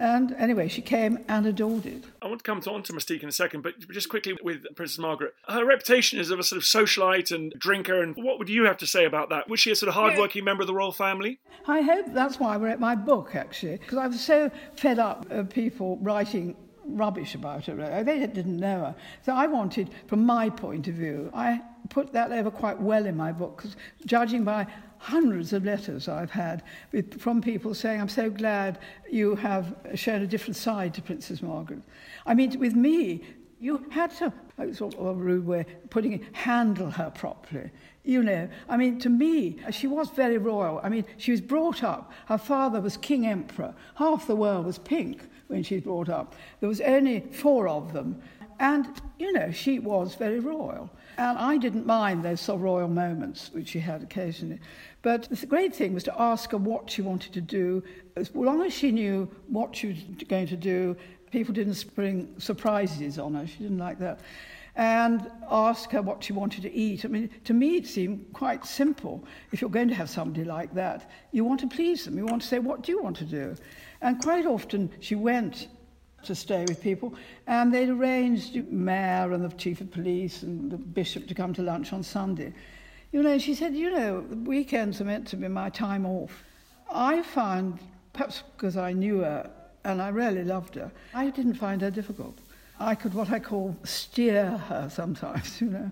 And 0.00 0.32
anyway, 0.38 0.68
she 0.68 0.80
came 0.80 1.18
and 1.28 1.44
adored 1.44 1.84
it. 1.84 2.04
I 2.22 2.26
want 2.26 2.42
to 2.42 2.42
come 2.42 2.62
on 2.74 2.82
to 2.84 2.92
Mustique 2.94 3.22
in 3.22 3.28
a 3.28 3.32
second, 3.32 3.60
but 3.60 3.78
just 3.90 4.08
quickly 4.08 4.34
with 4.42 4.64
Princess 4.74 4.98
Margaret. 4.98 5.34
Her 5.46 5.66
reputation 5.66 6.18
is 6.18 6.30
of 6.30 6.38
a 6.38 6.42
sort 6.42 6.56
of 6.56 6.64
socialite 6.64 7.30
and 7.30 7.52
drinker, 7.58 8.02
and 8.02 8.16
what 8.16 8.38
would 8.38 8.48
you 8.48 8.64
have 8.64 8.78
to 8.78 8.86
say 8.86 9.04
about 9.04 9.28
that? 9.28 9.50
Was 9.50 9.60
she 9.60 9.70
a 9.70 9.76
sort 9.76 9.88
of 9.88 9.94
hardworking 9.94 10.40
yeah. 10.40 10.46
member 10.46 10.62
of 10.62 10.68
the 10.68 10.74
royal 10.74 10.92
family? 10.92 11.38
I 11.68 11.82
hope 11.82 12.06
that's 12.14 12.40
why 12.40 12.54
I 12.54 12.56
wrote 12.56 12.80
my 12.80 12.94
book, 12.94 13.34
actually, 13.34 13.76
because 13.76 13.98
I 13.98 14.06
was 14.06 14.24
so 14.24 14.50
fed 14.74 14.98
up 14.98 15.30
of 15.30 15.50
people 15.50 15.98
writing 15.98 16.56
rubbish 16.86 17.34
about 17.34 17.66
her. 17.66 18.02
They 18.02 18.20
didn't 18.20 18.58
know 18.58 18.78
her. 18.78 18.94
So 19.22 19.34
I 19.34 19.48
wanted, 19.48 19.90
from 20.06 20.24
my 20.24 20.48
point 20.48 20.88
of 20.88 20.94
view, 20.94 21.30
I 21.34 21.60
put 21.90 22.14
that 22.14 22.32
over 22.32 22.50
quite 22.50 22.80
well 22.80 23.04
in 23.04 23.18
my 23.18 23.32
book, 23.32 23.58
because 23.58 23.76
judging 24.06 24.44
by 24.44 24.66
hundreds 25.00 25.52
of 25.52 25.64
letters 25.64 26.08
I've 26.08 26.30
had 26.30 26.62
with, 26.92 27.20
from 27.20 27.40
people 27.40 27.74
saying, 27.74 28.00
I'm 28.00 28.08
so 28.08 28.30
glad 28.30 28.78
you 29.10 29.34
have 29.36 29.74
shown 29.94 30.20
a 30.22 30.26
different 30.26 30.56
side 30.56 30.92
to 30.94 31.02
Princess 31.02 31.42
Margaret. 31.42 31.82
I 32.26 32.34
mean, 32.34 32.58
with 32.60 32.74
me, 32.74 33.22
You 33.62 33.84
had 33.90 34.10
to, 34.16 34.32
sort 34.72 34.94
of 34.94 35.06
a 35.06 35.12
rude 35.12 35.46
way, 35.46 35.66
putting 35.90 36.14
it, 36.14 36.22
handle 36.32 36.90
her 36.90 37.10
properly. 37.10 37.70
You 38.04 38.22
know, 38.22 38.48
I 38.70 38.78
mean, 38.78 38.98
to 39.00 39.10
me, 39.10 39.58
she 39.70 39.86
was 39.86 40.08
very 40.08 40.38
royal. 40.38 40.80
I 40.82 40.88
mean, 40.88 41.04
she 41.18 41.30
was 41.30 41.42
brought 41.42 41.84
up, 41.84 42.10
her 42.26 42.38
father 42.38 42.80
was 42.80 42.96
king 42.96 43.26
emperor. 43.26 43.74
Half 43.96 44.26
the 44.26 44.34
world 44.34 44.64
was 44.64 44.78
pink 44.78 45.28
when 45.48 45.62
she 45.62 45.74
was 45.74 45.84
brought 45.84 46.08
up. 46.08 46.34
There 46.60 46.70
was 46.70 46.80
only 46.80 47.20
four 47.32 47.68
of 47.68 47.92
them. 47.92 48.22
And, 48.58 48.86
you 49.18 49.30
know, 49.32 49.50
she 49.52 49.78
was 49.78 50.14
very 50.14 50.40
royal. 50.40 50.88
And 51.20 51.36
I 51.36 51.58
didn't 51.58 51.84
mind 51.84 52.24
those 52.24 52.40
sort 52.40 52.56
of 52.56 52.62
royal 52.62 52.88
moments, 52.88 53.50
which 53.52 53.68
she 53.68 53.78
had 53.78 54.02
occasionally. 54.02 54.58
But 55.02 55.28
the 55.28 55.44
great 55.44 55.76
thing 55.76 55.92
was 55.92 56.02
to 56.04 56.18
ask 56.18 56.52
her 56.52 56.56
what 56.56 56.88
she 56.88 57.02
wanted 57.02 57.34
to 57.34 57.42
do. 57.42 57.82
As 58.16 58.34
long 58.34 58.62
as 58.62 58.72
she 58.72 58.90
knew 58.90 59.28
what 59.46 59.76
she 59.76 59.88
was 59.88 59.98
going 60.28 60.46
to 60.46 60.56
do, 60.56 60.96
people 61.30 61.52
didn't 61.52 61.74
spring 61.74 62.34
surprises 62.38 63.18
on 63.18 63.34
her. 63.34 63.46
She 63.46 63.58
didn't 63.58 63.76
like 63.76 63.98
that 63.98 64.20
and 64.76 65.30
ask 65.50 65.90
her 65.90 66.00
what 66.00 66.24
she 66.24 66.32
wanted 66.32 66.62
to 66.62 66.72
eat. 66.72 67.04
I 67.04 67.08
mean, 67.08 67.28
to 67.44 67.52
me, 67.52 67.76
it 67.76 67.86
seemed 67.86 68.24
quite 68.32 68.64
simple. 68.64 69.22
If 69.52 69.60
you're 69.60 69.68
going 69.68 69.88
to 69.88 69.94
have 69.94 70.08
somebody 70.08 70.44
like 70.44 70.72
that, 70.72 71.10
you 71.32 71.44
want 71.44 71.60
to 71.60 71.66
please 71.66 72.06
them. 72.06 72.16
You 72.16 72.24
want 72.24 72.40
to 72.40 72.48
say, 72.48 72.60
What 72.60 72.82
do 72.82 72.92
you 72.92 73.02
want 73.02 73.18
to 73.18 73.26
do? 73.26 73.56
And 74.00 74.22
quite 74.22 74.46
often, 74.46 74.90
she 75.00 75.16
went 75.16 75.68
to 76.24 76.34
stay 76.34 76.64
with 76.68 76.80
people, 76.80 77.14
and 77.46 77.72
they'd 77.72 77.88
arranged 77.88 78.54
the 78.54 78.62
mayor 78.62 79.32
and 79.32 79.44
the 79.44 79.54
chief 79.56 79.80
of 79.80 79.90
police 79.90 80.42
and 80.42 80.70
the 80.70 80.76
bishop 80.76 81.26
to 81.28 81.34
come 81.34 81.52
to 81.54 81.62
lunch 81.62 81.92
on 81.92 82.02
Sunday. 82.02 82.52
You 83.12 83.22
know, 83.22 83.38
she 83.38 83.54
said, 83.54 83.74
You 83.74 83.90
know, 83.90 84.20
weekends 84.44 85.00
are 85.00 85.04
meant 85.04 85.26
to 85.28 85.36
be 85.36 85.48
my 85.48 85.70
time 85.70 86.06
off. 86.06 86.44
I 86.92 87.22
found, 87.22 87.78
perhaps 88.12 88.42
because 88.56 88.76
I 88.76 88.92
knew 88.92 89.20
her 89.20 89.50
and 89.84 90.00
I 90.00 90.08
really 90.08 90.44
loved 90.44 90.74
her, 90.74 90.90
I 91.14 91.30
didn't 91.30 91.54
find 91.54 91.80
her 91.82 91.90
difficult. 91.90 92.38
I 92.78 92.94
could 92.94 93.14
what 93.14 93.30
I 93.30 93.38
call 93.38 93.76
steer 93.84 94.56
her 94.56 94.88
sometimes, 94.88 95.60
you 95.60 95.68
know, 95.68 95.90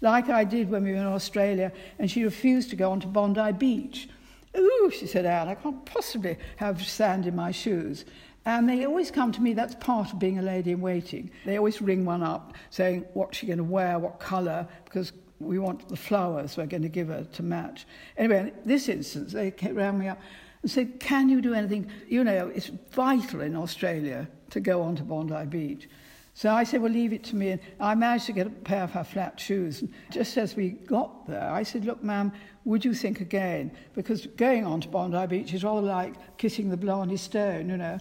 like 0.00 0.28
I 0.28 0.44
did 0.44 0.70
when 0.70 0.84
we 0.84 0.90
were 0.90 0.98
in 0.98 1.04
Australia 1.04 1.72
and 1.98 2.10
she 2.10 2.24
refused 2.24 2.70
to 2.70 2.76
go 2.76 2.90
on 2.90 3.00
to 3.00 3.06
Bondi 3.06 3.52
Beach. 3.52 4.08
Ooh, 4.56 4.90
she 4.90 5.06
said, 5.06 5.24
Anne, 5.24 5.48
I 5.48 5.54
can't 5.54 5.84
possibly 5.84 6.36
have 6.56 6.84
sand 6.84 7.26
in 7.26 7.34
my 7.34 7.50
shoes. 7.50 8.04
And 8.46 8.68
they 8.68 8.84
always 8.84 9.10
come 9.10 9.32
to 9.32 9.40
me, 9.40 9.54
that's 9.54 9.74
part 9.76 10.12
of 10.12 10.18
being 10.18 10.38
a 10.38 10.42
lady 10.42 10.72
in 10.72 10.80
waiting. 10.80 11.30
They 11.46 11.56
always 11.56 11.80
ring 11.80 12.04
one 12.04 12.22
up 12.22 12.54
saying, 12.70 13.06
what's 13.14 13.38
she 13.38 13.46
going 13.46 13.58
to 13.58 13.64
wear, 13.64 13.98
what 13.98 14.20
colour, 14.20 14.68
because 14.84 15.12
we 15.40 15.58
want 15.58 15.88
the 15.88 15.96
flowers 15.96 16.56
we're 16.56 16.66
going 16.66 16.82
to 16.82 16.88
give 16.88 17.08
her 17.08 17.24
to 17.24 17.42
match. 17.42 17.86
Anyway, 18.16 18.38
in 18.38 18.52
this 18.64 18.88
instance, 18.88 19.32
they 19.32 19.52
rang 19.72 19.98
me 19.98 20.08
up 20.08 20.20
and 20.62 20.70
said, 20.70 21.00
Can 21.00 21.28
you 21.28 21.40
do 21.40 21.54
anything? 21.54 21.90
You 22.08 22.24
know, 22.24 22.48
it's 22.54 22.70
vital 22.92 23.40
in 23.40 23.56
Australia 23.56 24.28
to 24.50 24.60
go 24.60 24.82
on 24.82 24.96
to 24.96 25.02
Bondi 25.02 25.44
Beach. 25.46 25.88
So 26.36 26.52
I 26.52 26.64
said, 26.64 26.82
well, 26.82 26.90
leave 26.90 27.12
it 27.12 27.22
to 27.24 27.36
me. 27.36 27.50
And 27.50 27.60
I 27.78 27.94
managed 27.94 28.26
to 28.26 28.32
get 28.32 28.48
a 28.48 28.50
pair 28.50 28.82
of 28.82 28.90
her 28.90 29.04
flat 29.04 29.38
shoes. 29.38 29.82
And 29.82 29.92
just 30.10 30.36
as 30.36 30.56
we 30.56 30.70
got 30.70 31.28
there, 31.28 31.48
I 31.48 31.62
said, 31.62 31.84
look, 31.84 32.02
ma'am, 32.02 32.32
would 32.64 32.84
you 32.84 32.92
think 32.92 33.20
again? 33.20 33.70
Because 33.94 34.26
going 34.26 34.66
on 34.66 34.80
to 34.80 34.88
Bondi 34.88 35.24
Beach 35.28 35.54
is 35.54 35.62
rather 35.62 35.80
like 35.80 36.36
kissing 36.36 36.70
the 36.70 36.76
Blarney 36.76 37.16
Stone, 37.16 37.68
you 37.68 37.76
know. 37.76 37.98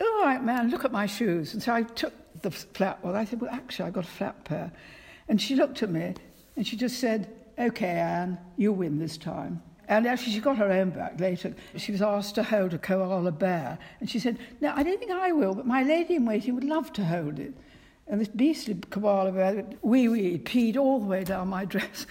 All 0.00 0.22
right, 0.22 0.42
man, 0.42 0.70
look 0.70 0.84
at 0.84 0.92
my 0.92 1.06
shoes. 1.06 1.54
And 1.54 1.62
so 1.62 1.72
I 1.72 1.82
took 1.82 2.12
the 2.42 2.50
flat 2.50 3.02
one. 3.04 3.14
I 3.14 3.24
said, 3.24 3.40
well, 3.40 3.50
actually, 3.50 3.86
I 3.86 3.90
got 3.90 4.04
a 4.04 4.08
flat 4.08 4.44
pair. 4.44 4.72
And 5.28 5.40
she 5.40 5.54
looked 5.54 5.82
at 5.82 5.90
me 5.90 6.14
and 6.56 6.66
she 6.66 6.76
just 6.76 7.00
said, 7.00 7.32
okay, 7.58 7.88
Anne, 7.88 8.38
you 8.56 8.72
win 8.72 8.98
this 8.98 9.16
time. 9.16 9.62
And 9.88 10.06
actually, 10.06 10.32
she 10.32 10.40
got 10.40 10.56
her 10.56 10.70
own 10.70 10.90
back 10.90 11.20
later. 11.20 11.54
She 11.76 11.92
was 11.92 12.02
asked 12.02 12.34
to 12.36 12.42
hold 12.42 12.74
a 12.74 12.78
koala 12.78 13.30
bear. 13.30 13.78
And 14.00 14.10
she 14.10 14.18
said, 14.18 14.38
No, 14.60 14.72
I 14.74 14.82
don't 14.82 14.98
think 14.98 15.12
I 15.12 15.30
will, 15.30 15.54
but 15.54 15.64
my 15.64 15.84
lady 15.84 16.16
in 16.16 16.26
waiting 16.26 16.56
would 16.56 16.64
love 16.64 16.92
to 16.94 17.04
hold 17.04 17.38
it. 17.38 17.54
And 18.08 18.20
this 18.20 18.28
beastly 18.28 18.74
koala 18.90 19.30
bear, 19.30 19.64
wee 19.82 20.08
wee, 20.08 20.38
peed 20.38 20.76
all 20.76 20.98
the 20.98 21.06
way 21.06 21.22
down 21.22 21.48
my 21.48 21.64
dress. 21.74 22.06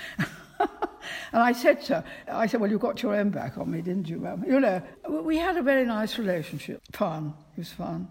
And 1.36 1.44
I 1.44 1.52
said 1.52 1.82
to 1.88 1.96
her, 1.96 2.04
I 2.30 2.48
said, 2.48 2.62
Well, 2.62 2.72
you 2.72 2.80
got 2.80 3.04
your 3.04 3.14
own 3.14 3.30
back 3.30 3.58
on 3.58 3.70
me, 3.70 3.82
didn't 3.82 4.08
you, 4.08 4.20
ma'am? 4.20 4.46
You 4.48 4.58
know, 4.58 4.82
we 5.10 5.36
had 5.36 5.58
a 5.58 5.62
very 5.62 5.86
nice 5.86 6.18
relationship. 6.18 6.82
Fun. 6.94 7.34
It 7.58 7.60
was 7.60 7.74
fun. 7.74 8.08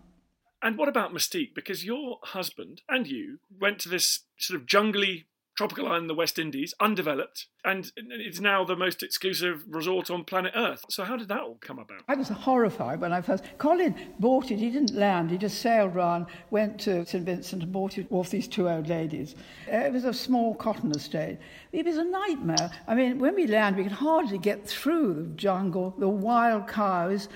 And 0.63 0.77
what 0.77 0.91
about 0.91 1.15
Mustique? 1.15 1.55
Because 1.55 1.87
your 1.87 2.19
husband 2.23 2.83
and 2.87 3.07
you 3.07 3.39
went 3.59 3.79
to 3.79 3.89
this 3.89 4.25
sort 4.37 4.61
of 4.61 4.67
jungly 4.67 5.25
tropical 5.55 5.87
island 5.87 6.05
in 6.05 6.09
the 6.09 6.15
West 6.15 6.39
Indies, 6.39 6.75
undeveloped, 6.81 7.47
and 7.65 7.93
it's 7.97 8.41
now 8.41 8.65
the 8.65 8.77
most 8.77 9.03
exclusive 9.03 9.65
resort 9.69 10.11
on 10.11 10.25
planet 10.25 10.53
Earth. 10.57 10.85
So 10.91 11.05
how 11.05 11.17
did 11.17 11.29
that 11.29 11.41
all 11.41 11.59
come 11.61 11.79
about? 11.79 12.03
I 12.09 12.15
was 12.15 12.29
horrified 12.29 13.01
when 13.01 13.13
I 13.13 13.21
first. 13.21 13.45
Colin 13.59 13.95
bought 14.19 14.51
it. 14.51 14.59
He 14.59 14.71
didn't 14.71 14.95
land. 14.95 15.31
He 15.31 15.39
just 15.39 15.59
sailed 15.59 15.95
round, 15.95 16.27
went 16.51 16.81
to 16.81 17.07
St 17.07 17.25
Vincent, 17.25 17.63
and 17.63 17.73
bought 17.73 17.99
it 17.99 18.07
off 18.11 18.31
these 18.31 18.49
two 18.49 18.69
old 18.69 18.89
ladies. 18.89 19.37
It 19.69 19.93
was 19.93 20.05
a 20.05 20.13
small 20.13 20.55
cotton 20.55 20.91
estate. 20.91 21.39
It 21.73 21.87
was 21.87 21.97
a 21.97 22.05
nightmare. 22.05 22.71
I 22.87 22.95
mean, 22.95 23.19
when 23.19 23.35
we 23.35 23.47
landed, 23.47 23.79
we 23.79 23.85
could 23.85 23.93
hardly 23.93 24.39
get 24.39 24.67
through 24.67 25.15
the 25.15 25.23
jungle, 25.37 25.95
the 25.99 26.09
wild 26.09 26.69
cows, 26.69 27.29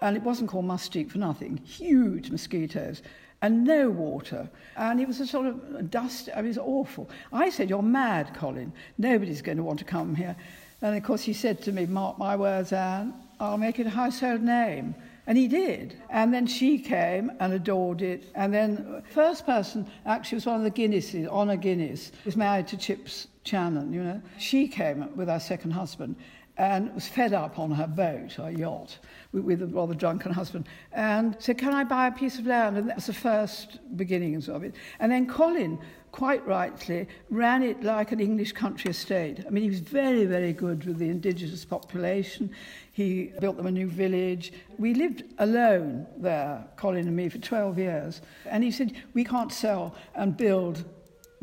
and 0.00 0.16
it 0.16 0.22
wasn't 0.22 0.50
called 0.50 0.64
Mustique 0.64 1.10
for 1.10 1.18
nothing. 1.18 1.58
Huge 1.58 2.30
mosquitoes 2.30 3.02
and 3.44 3.62
no 3.62 3.90
water. 3.90 4.48
And 4.74 4.98
it 4.98 5.06
was 5.06 5.20
a 5.20 5.26
sort 5.26 5.46
of 5.46 5.90
dust, 5.90 6.30
I 6.34 6.36
mean, 6.36 6.46
it 6.46 6.48
was 6.48 6.58
awful. 6.58 7.10
I 7.30 7.50
said, 7.50 7.68
You're 7.68 7.82
mad, 7.82 8.34
Colin. 8.34 8.72
Nobody's 8.96 9.42
going 9.42 9.58
to 9.58 9.62
want 9.62 9.78
to 9.80 9.84
come 9.84 10.14
here. 10.14 10.34
And 10.80 10.96
of 10.96 11.02
course, 11.02 11.20
he 11.20 11.34
said 11.34 11.60
to 11.62 11.72
me, 11.72 11.84
Mark 11.84 12.18
my 12.18 12.36
words, 12.36 12.72
Anne, 12.72 13.12
I'll 13.38 13.58
make 13.58 13.78
it 13.78 13.86
a 13.86 13.90
household 13.90 14.40
name. 14.40 14.94
And 15.26 15.36
he 15.36 15.46
did. 15.46 15.94
And 16.08 16.32
then 16.32 16.46
she 16.46 16.78
came 16.78 17.32
and 17.38 17.52
adored 17.52 18.00
it. 18.00 18.24
And 18.34 18.52
then 18.52 19.02
first 19.10 19.44
person 19.44 19.90
actually 20.06 20.36
was 20.36 20.46
one 20.46 20.56
of 20.56 20.64
the 20.64 20.70
Guinnesses, 20.70 21.28
Honor 21.30 21.56
Guinness, 21.56 22.12
was 22.24 22.36
married 22.36 22.68
to 22.68 22.78
Chips 22.78 23.28
Channon, 23.44 23.92
you 23.92 24.02
know. 24.02 24.22
She 24.38 24.68
came 24.68 25.14
with 25.16 25.28
her 25.28 25.40
second 25.40 25.72
husband 25.72 26.16
and 26.56 26.94
was 26.94 27.08
fed 27.08 27.32
up 27.32 27.58
on 27.58 27.70
her 27.72 27.86
boat, 27.86 28.34
her 28.34 28.50
yacht, 28.50 28.98
with, 29.32 29.44
with 29.44 29.62
a 29.62 29.66
rather 29.66 29.94
drunken 29.94 30.32
husband, 30.32 30.68
and 30.92 31.36
said, 31.40 31.58
Can 31.58 31.74
I 31.74 31.84
buy 31.84 32.06
a 32.06 32.12
piece 32.12 32.38
of 32.38 32.46
land? 32.46 32.76
And 32.76 32.88
that 32.88 32.96
was 32.96 33.06
the 33.06 33.12
first 33.12 33.78
beginnings 33.96 34.48
of 34.48 34.62
it. 34.62 34.74
And 35.00 35.10
then 35.10 35.26
Colin, 35.26 35.78
quite 36.12 36.46
rightly, 36.46 37.08
ran 37.28 37.64
it 37.64 37.82
like 37.82 38.12
an 38.12 38.20
English 38.20 38.52
country 38.52 38.92
estate. 38.92 39.44
I 39.44 39.50
mean, 39.50 39.64
he 39.64 39.70
was 39.70 39.80
very, 39.80 40.26
very 40.26 40.52
good 40.52 40.84
with 40.84 40.98
the 40.98 41.08
indigenous 41.08 41.64
population. 41.64 42.50
He 42.92 43.32
built 43.40 43.56
them 43.56 43.66
a 43.66 43.72
new 43.72 43.88
village. 43.88 44.52
We 44.78 44.94
lived 44.94 45.24
alone 45.38 46.06
there, 46.16 46.64
Colin 46.76 47.08
and 47.08 47.16
me, 47.16 47.28
for 47.28 47.38
12 47.38 47.78
years. 47.78 48.20
And 48.46 48.62
he 48.62 48.70
said, 48.70 48.92
We 49.12 49.24
can't 49.24 49.52
sell 49.52 49.96
and 50.14 50.36
build 50.36 50.84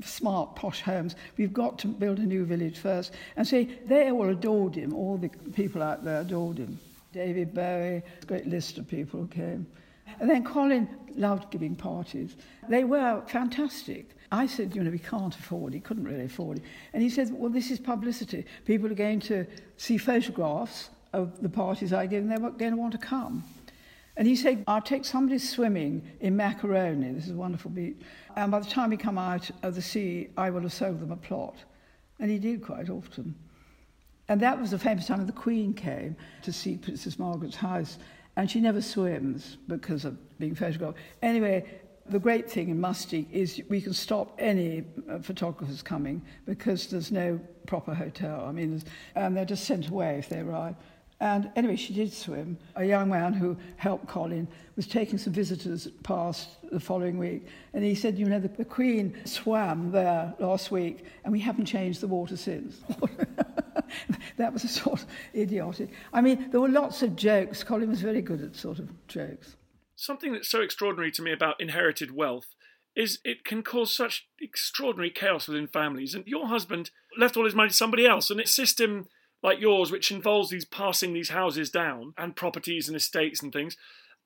smart, 0.04 0.56
posh 0.56 0.82
homes. 0.82 1.16
We've 1.38 1.54
got 1.54 1.80
to 1.80 1.88
build 1.88 2.20
a 2.20 2.26
new 2.26 2.46
village 2.46 2.80
first. 2.80 3.14
And 3.36 3.48
see, 3.48 3.78
they 3.86 4.12
all 4.12 4.30
adored 4.30 4.76
him. 4.76 4.94
All 4.94 5.18
the 5.18 5.30
people 5.54 5.82
out 5.82 6.04
there 6.04 6.22
adored 6.22 6.58
him. 6.58 6.80
David 7.14 7.54
Bowie, 7.54 8.04
great 8.28 8.48
list 8.48 8.78
of 8.78 8.88
people 8.88 9.28
came. 9.28 9.66
And 10.20 10.30
then 10.30 10.44
Colin 10.44 10.88
loved 11.16 11.52
giving 11.52 11.76
parties. 11.76 12.36
They 12.70 12.84
were 12.84 13.22
fantastic. 13.28 14.12
I 14.32 14.48
said, 14.48 14.76
you 14.76 14.84
know, 14.84 14.92
we 14.92 15.00
can't 15.00 15.36
afford 15.36 15.74
it. 15.74 15.78
He 15.78 15.82
couldn't 15.82 16.06
really 16.06 16.26
afford 16.26 16.58
it. 16.58 16.64
And 16.94 17.04
he 17.04 17.10
said, 17.10 17.32
well, 17.34 17.50
this 17.50 17.70
is 17.70 17.80
publicity. 17.80 18.46
People 18.66 18.90
are 18.92 18.96
going 18.96 19.20
to 19.22 19.46
see 19.78 19.98
photographs 19.98 20.90
of 21.14 21.42
the 21.42 21.50
parties 21.50 21.92
I 21.92 22.06
give, 22.06 22.24
and 22.24 22.32
they're 22.32 22.50
going 22.52 22.72
to 22.72 22.78
want 22.78 22.94
to 22.94 22.98
come. 22.98 23.44
And 24.22 24.28
he 24.28 24.36
said, 24.36 24.64
I'll 24.68 24.84
take 24.84 25.04
somebody 25.04 25.40
swimming 25.40 26.08
in 26.20 26.38
Macaroni, 26.38 27.12
this 27.14 27.26
is 27.26 27.32
a 27.32 27.36
wonderful 27.36 27.72
beach, 27.72 27.98
and 28.36 28.52
by 28.52 28.60
the 28.60 28.70
time 28.70 28.92
we 28.92 28.98
come 28.98 29.18
out 29.18 29.50
of 29.64 29.74
the 29.74 29.82
sea, 29.82 30.30
I 30.38 30.52
will 30.52 30.62
have 30.62 30.74
sold 30.74 31.00
them 31.00 31.12
a 31.12 31.18
plot. 31.18 31.56
And 32.20 32.30
he 32.30 32.38
did 32.38 32.62
quite 32.62 32.92
often. 32.92 33.34
And 34.30 34.40
that 34.42 34.62
was 34.62 34.70
the 34.70 34.78
famous 34.78 35.08
time 35.08 35.26
the 35.26 35.32
Queen 35.32 35.74
came 35.74 36.16
to 36.44 36.54
see 36.54 36.78
Princess 36.78 37.18
Margaret's 37.18 37.56
house. 37.56 37.98
And 38.36 38.48
she 38.52 38.62
never 38.62 38.80
swims 38.80 39.58
because 39.68 40.06
of 40.06 40.20
being 40.38 40.54
photographed. 40.54 41.00
Anyway, 41.24 41.66
the 42.08 42.20
great 42.20 42.48
thing 42.48 42.70
in 42.70 42.80
Mustique 42.80 43.32
is 43.32 43.60
we 43.70 43.82
can 43.82 43.94
stop 43.94 44.36
any 44.38 44.84
uh, 45.10 45.18
photographers 45.18 45.82
coming 45.82 46.22
because 46.46 46.86
there's 46.86 47.12
no 47.12 47.40
proper 47.66 47.96
hotel. 47.96 48.46
I 48.48 48.52
mean, 48.52 48.84
and 49.16 49.36
they're 49.36 49.46
just 49.46 49.64
sent 49.64 49.88
away 49.88 50.20
if 50.20 50.30
they 50.30 50.42
arrive. 50.42 50.76
And 51.22 51.52
anyway, 51.56 51.76
she 51.76 51.94
did 51.94 52.12
swim. 52.12 52.58
A 52.76 52.84
young 52.84 53.10
man 53.10 53.34
who 53.34 53.56
helped 53.78 54.08
Colin 54.08 54.48
was 54.76 54.88
taking 54.88 55.20
some 55.20 55.34
visitors 55.34 55.88
past 56.02 56.50
the 56.72 56.80
following 56.80 57.20
week, 57.20 57.46
and 57.76 57.84
he 57.84 57.94
said, 57.94 58.18
You 58.18 58.26
know, 58.26 58.40
the, 58.40 58.48
the 58.48 58.66
Queen 58.66 59.16
swam 59.24 59.92
there 59.92 60.34
last 60.40 60.72
week, 60.72 61.06
and 61.24 61.32
we 61.32 61.40
haven't 61.40 61.66
changed 61.68 62.02
the 62.02 62.08
water 62.08 62.36
since. 62.36 62.82
that 64.38 64.52
was 64.52 64.64
a 64.64 64.68
sort 64.68 65.04
of 65.04 65.08
idiotic. 65.36 65.92
I 66.12 66.22
mean, 66.22 66.50
there 66.50 66.60
were 66.60 66.70
lots 66.70 67.04
of 67.04 67.16
jokes. 67.16 67.64
Colin 67.64 67.90
was 67.90 68.02
very 68.02 68.24
good 68.24 68.42
at 68.42 68.56
sort 68.56 68.80
of 68.80 68.90
jokes. 69.08 69.56
Something 69.96 70.34
that's 70.34 70.50
so 70.50 70.62
extraordinary 70.62 71.12
to 71.12 71.22
me 71.22 71.32
about 71.32 71.62
inherited 71.62 72.16
wealth 72.16 72.56
is 72.96 73.20
it 73.24 73.46
can 73.46 73.62
cause 73.62 73.94
such 73.94 74.28
extraordinary 74.42 75.12
chaos 75.12 75.48
within 75.48 75.68
families. 75.68 76.16
And 76.16 76.26
your 76.26 76.48
husband 76.48 76.90
left 77.16 77.38
all 77.38 77.46
his 77.46 77.54
money 77.54 77.70
to 77.70 77.76
somebody 77.76 78.08
else, 78.08 78.32
and 78.32 78.40
it's 78.40 78.52
system 78.52 79.06
like 79.44 79.60
yours, 79.60 79.92
which 79.92 80.12
involves 80.12 80.50
these 80.50 80.66
passing 80.66 81.14
these 81.14 81.30
houses 81.30 81.70
down 81.70 82.14
and 82.18 82.36
properties 82.36 82.88
and 82.88 82.96
estates 82.96 83.42
and 83.42 83.52
things, 83.52 83.78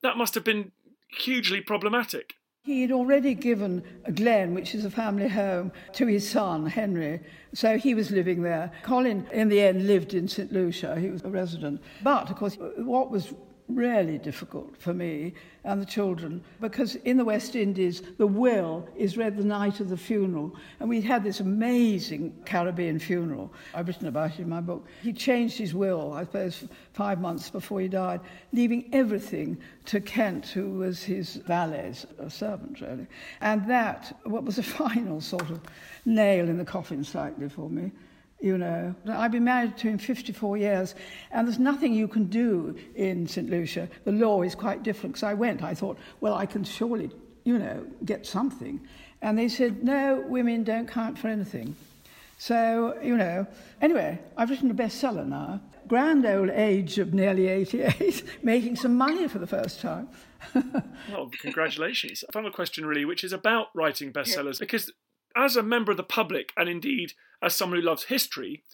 that 0.02 0.16
must 0.16 0.34
have 0.34 0.44
been 0.44 0.72
hugely 1.08 1.60
problematic. 1.60 2.34
He 2.62 2.82
had 2.82 2.90
already 2.90 3.34
given 3.34 3.84
a 4.04 4.12
Glen, 4.12 4.52
which 4.52 4.74
is 4.74 4.84
a 4.84 4.90
family 4.90 5.28
home, 5.28 5.70
to 5.92 6.06
his 6.06 6.28
son, 6.28 6.66
Henry. 6.66 7.20
So 7.54 7.78
he 7.78 7.94
was 7.94 8.10
living 8.10 8.42
there. 8.42 8.72
Colin, 8.82 9.28
in 9.32 9.48
the 9.48 9.60
end, 9.60 9.86
lived 9.86 10.14
in 10.14 10.26
St. 10.26 10.52
Lucia. 10.52 10.98
He 10.98 11.08
was 11.08 11.22
a 11.22 11.28
resident. 11.28 11.80
But, 12.02 12.28
of 12.28 12.36
course, 12.36 12.58
what 12.76 13.12
was 13.12 13.32
really 13.68 14.18
difficult 14.18 14.76
for 14.76 14.94
me 14.94 15.34
and 15.64 15.82
the 15.82 15.86
children 15.86 16.42
because 16.60 16.94
in 16.96 17.16
the 17.16 17.24
West 17.24 17.56
Indies, 17.56 18.02
the 18.18 18.26
will 18.26 18.88
is 18.96 19.16
read 19.16 19.36
the 19.36 19.44
night 19.44 19.80
of 19.80 19.88
the 19.88 19.96
funeral. 19.96 20.54
And 20.78 20.88
we 20.88 21.00
had 21.00 21.24
this 21.24 21.40
amazing 21.40 22.32
Caribbean 22.44 22.98
funeral. 22.98 23.52
I've 23.74 23.88
written 23.88 24.06
about 24.06 24.32
it 24.32 24.40
in 24.40 24.48
my 24.48 24.60
book. 24.60 24.86
He 25.02 25.12
changed 25.12 25.58
his 25.58 25.74
will, 25.74 26.12
I 26.12 26.22
suppose, 26.22 26.64
five 26.92 27.20
months 27.20 27.50
before 27.50 27.80
he 27.80 27.88
died, 27.88 28.20
leaving 28.52 28.88
everything 28.92 29.58
to 29.86 30.00
Kent, 30.00 30.46
who 30.46 30.70
was 30.70 31.02
his 31.02 31.36
valet, 31.36 31.94
a 32.18 32.30
servant, 32.30 32.80
really. 32.80 33.06
And 33.40 33.68
that, 33.68 34.16
what 34.24 34.44
was 34.44 34.58
a 34.58 34.62
final 34.76 35.20
sort 35.20 35.50
of 35.50 35.60
nail 36.04 36.48
in 36.48 36.56
the 36.56 36.64
coffin 36.64 37.02
slightly 37.02 37.48
for 37.48 37.68
me 37.68 37.90
you 38.40 38.58
know. 38.58 38.94
I've 39.08 39.32
been 39.32 39.44
married 39.44 39.76
to 39.78 39.88
him 39.88 39.98
54 39.98 40.56
years, 40.56 40.94
and 41.30 41.46
there's 41.46 41.58
nothing 41.58 41.92
you 41.92 42.08
can 42.08 42.24
do 42.24 42.76
in 42.94 43.26
St. 43.26 43.48
Lucia. 43.48 43.88
The 44.04 44.12
law 44.12 44.42
is 44.42 44.54
quite 44.54 44.82
different. 44.82 45.14
Because 45.14 45.22
I 45.22 45.34
went, 45.34 45.62
I 45.62 45.74
thought, 45.74 45.98
well, 46.20 46.34
I 46.34 46.46
can 46.46 46.64
surely, 46.64 47.10
you 47.44 47.58
know, 47.58 47.86
get 48.04 48.26
something. 48.26 48.80
And 49.22 49.38
they 49.38 49.48
said, 49.48 49.82
no, 49.82 50.24
women 50.28 50.64
don't 50.64 50.88
count 50.88 51.18
for 51.18 51.28
anything. 51.28 51.74
So, 52.38 52.98
you 53.02 53.16
know, 53.16 53.46
anyway, 53.80 54.18
I've 54.36 54.50
written 54.50 54.70
a 54.70 54.74
bestseller 54.74 55.26
now. 55.26 55.60
Grand 55.88 56.26
old 56.26 56.50
age 56.50 56.98
of 56.98 57.14
nearly 57.14 57.48
88, 57.48 58.24
making 58.42 58.76
some 58.76 58.96
money 58.96 59.26
for 59.28 59.38
the 59.38 59.46
first 59.46 59.80
time. 59.80 60.08
well, 61.10 61.30
congratulations. 61.40 62.24
Final 62.32 62.50
question, 62.50 62.84
really, 62.84 63.04
which 63.04 63.24
is 63.24 63.32
about 63.32 63.68
writing 63.74 64.12
bestsellers, 64.12 64.58
because 64.58 64.92
as 65.36 65.56
a 65.56 65.62
member 65.62 65.90
of 65.90 65.96
the 65.96 66.02
public, 66.02 66.52
and 66.56 66.68
indeed 66.68 67.12
as 67.42 67.54
someone 67.54 67.78
who 67.78 67.86
loves 67.86 68.04
history, 68.04 68.64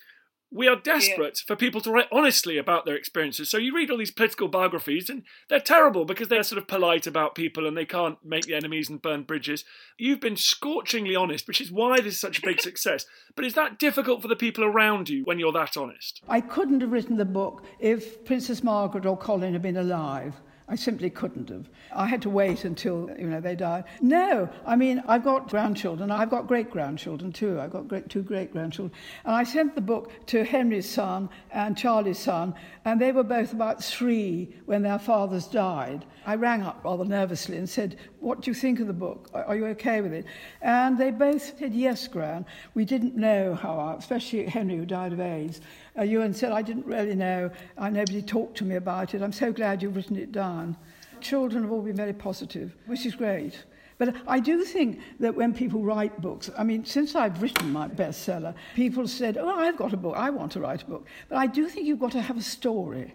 we 0.55 0.69
are 0.69 0.77
desperate 0.77 1.41
yeah. 1.41 1.47
for 1.47 1.57
people 1.57 1.81
to 1.81 1.91
write 1.91 2.09
honestly 2.13 2.59
about 2.59 2.85
their 2.85 2.95
experiences. 2.95 3.49
So 3.49 3.57
you 3.57 3.75
read 3.75 3.91
all 3.91 3.97
these 3.97 4.11
political 4.11 4.49
biographies, 4.49 5.09
and 5.09 5.23
they're 5.49 5.61
terrible 5.61 6.05
because 6.05 6.29
they're 6.29 6.43
sort 6.43 6.61
of 6.61 6.69
polite 6.69 7.07
about 7.07 7.35
people 7.35 7.67
and 7.67 7.77
they 7.77 7.87
can't 7.87 8.19
make 8.23 8.45
the 8.45 8.55
enemies 8.55 8.91
and 8.91 9.01
burn 9.01 9.23
bridges. 9.23 9.65
You've 9.97 10.21
been 10.21 10.37
scorchingly 10.37 11.17
honest, 11.17 11.49
which 11.49 11.61
is 11.61 11.73
why 11.73 12.01
this 12.01 12.15
is 12.15 12.21
such 12.21 12.39
a 12.39 12.47
big 12.47 12.61
success. 12.61 13.07
But 13.35 13.47
is 13.47 13.55
that 13.55 13.79
difficult 13.79 14.21
for 14.21 14.29
the 14.29 14.37
people 14.37 14.63
around 14.63 15.09
you 15.09 15.25
when 15.25 15.39
you're 15.39 15.53
that 15.53 15.77
honest? 15.77 16.23
I 16.29 16.43
couldn't 16.43 16.83
have 16.83 16.93
written 16.93 17.17
the 17.17 17.25
book 17.25 17.65
if 17.81 18.23
Princess 18.25 18.63
Margaret 18.63 19.07
or 19.07 19.17
Colin 19.17 19.55
had 19.55 19.63
been 19.63 19.79
alive. 19.79 20.35
I 20.73 20.75
simply 20.75 21.11
couldn't 21.11 21.51
have. 21.51 21.69
I 21.95 22.07
had 22.07 22.23
to 22.23 22.31
wait 22.31 22.65
until, 22.65 23.11
you 23.19 23.27
know, 23.27 23.43
they 23.43 23.55
died. 23.55 23.85
No, 24.01 24.49
I 24.65 24.75
mean, 24.75 25.03
I've 25.07 25.23
got 25.23 25.51
grandchildren. 25.51 26.11
I've 26.11 26.31
got 26.31 26.49
great-grandchildren 26.49 27.31
too. 27.31 27.61
I've 27.61 27.73
got 27.73 27.89
great, 27.89 28.09
two 28.09 28.23
great-grandchildren. 28.23 28.99
And 29.27 29.35
I 29.35 29.45
sent 29.45 29.75
the 29.75 29.83
book 29.83 30.11
to 30.29 30.45
Henry's 30.45 30.89
son 30.89 31.29
and 31.51 31.77
Charlie's 31.77 32.19
son, 32.19 32.55
and 32.87 32.99
they 32.99 33.13
were 33.13 33.23
both 33.23 33.53
about 33.53 33.85
three 33.85 34.57
when 34.65 34.81
their 34.81 34.99
fathers 34.99 35.47
died. 35.47 36.07
I 36.25 36.37
rang 36.37 36.63
up 36.63 36.81
rather 36.85 37.05
nervously 37.05 37.59
and 37.59 37.69
said, 37.69 37.99
what 38.21 38.41
do 38.41 38.51
you 38.51 38.55
think 38.55 38.81
of 38.81 38.87
the 38.87 38.95
book? 38.95 39.29
Are 39.35 39.57
you 39.57 39.67
okay 39.67 40.01
with 40.01 40.15
it? 40.15 40.25
And 40.63 40.97
they 40.97 41.11
both 41.11 41.59
said, 41.59 41.75
yes, 41.75 42.09
Gran. 42.09 42.47
We 42.73 42.87
didn't 42.87 43.15
know 43.15 43.55
how, 43.55 43.97
especially 43.99 44.47
Henry, 44.47 44.77
who 44.77 44.87
died 44.87 45.13
of 45.13 45.21
AIDS. 45.21 45.61
Uh, 45.99 46.03
Ewan 46.03 46.33
said, 46.33 46.53
I 46.53 46.63
didn't 46.63 46.87
really 46.87 47.15
know. 47.15 47.51
I, 47.77 47.91
nobody 47.91 48.23
talked 48.23 48.57
to 48.59 48.65
me 48.65 48.77
about 48.77 49.15
it. 49.15 49.23
I'm 49.23 49.33
so 49.33 49.53
glad 49.53 49.83
you've 49.83 49.97
written 49.97 50.17
it 50.17 50.33
down. 50.33 50.77
Children 51.21 51.63
have 51.63 51.73
all 51.73 51.83
been 51.83 51.97
very 51.97 52.15
positive, 52.15 52.75
which 52.87 53.05
is 53.05 53.15
great. 53.15 53.63
But 53.99 54.17
I 54.27 54.41
do 54.41 54.65
think 54.65 55.01
that 55.21 55.35
when 55.35 55.55
people 55.55 55.83
write 55.83 56.21
books, 56.21 56.51
I 56.59 56.65
mean, 56.65 56.85
since 56.85 57.15
I've 57.15 57.41
written 57.41 57.71
my 57.73 57.89
bestseller, 57.89 58.55
people 58.75 59.07
said, 59.07 59.37
Oh, 59.37 59.49
I've 59.49 59.77
got 59.77 59.93
a 59.93 59.97
book, 59.97 60.17
I 60.17 60.31
want 60.31 60.53
to 60.53 60.61
write 60.61 60.83
a 60.83 60.87
book. 60.87 61.07
But 61.29 61.37
I 61.37 61.47
do 61.47 61.69
think 61.69 61.87
you've 61.87 62.01
got 62.01 62.13
to 62.13 62.21
have 62.21 62.37
a 62.37 62.43
story. 62.43 63.15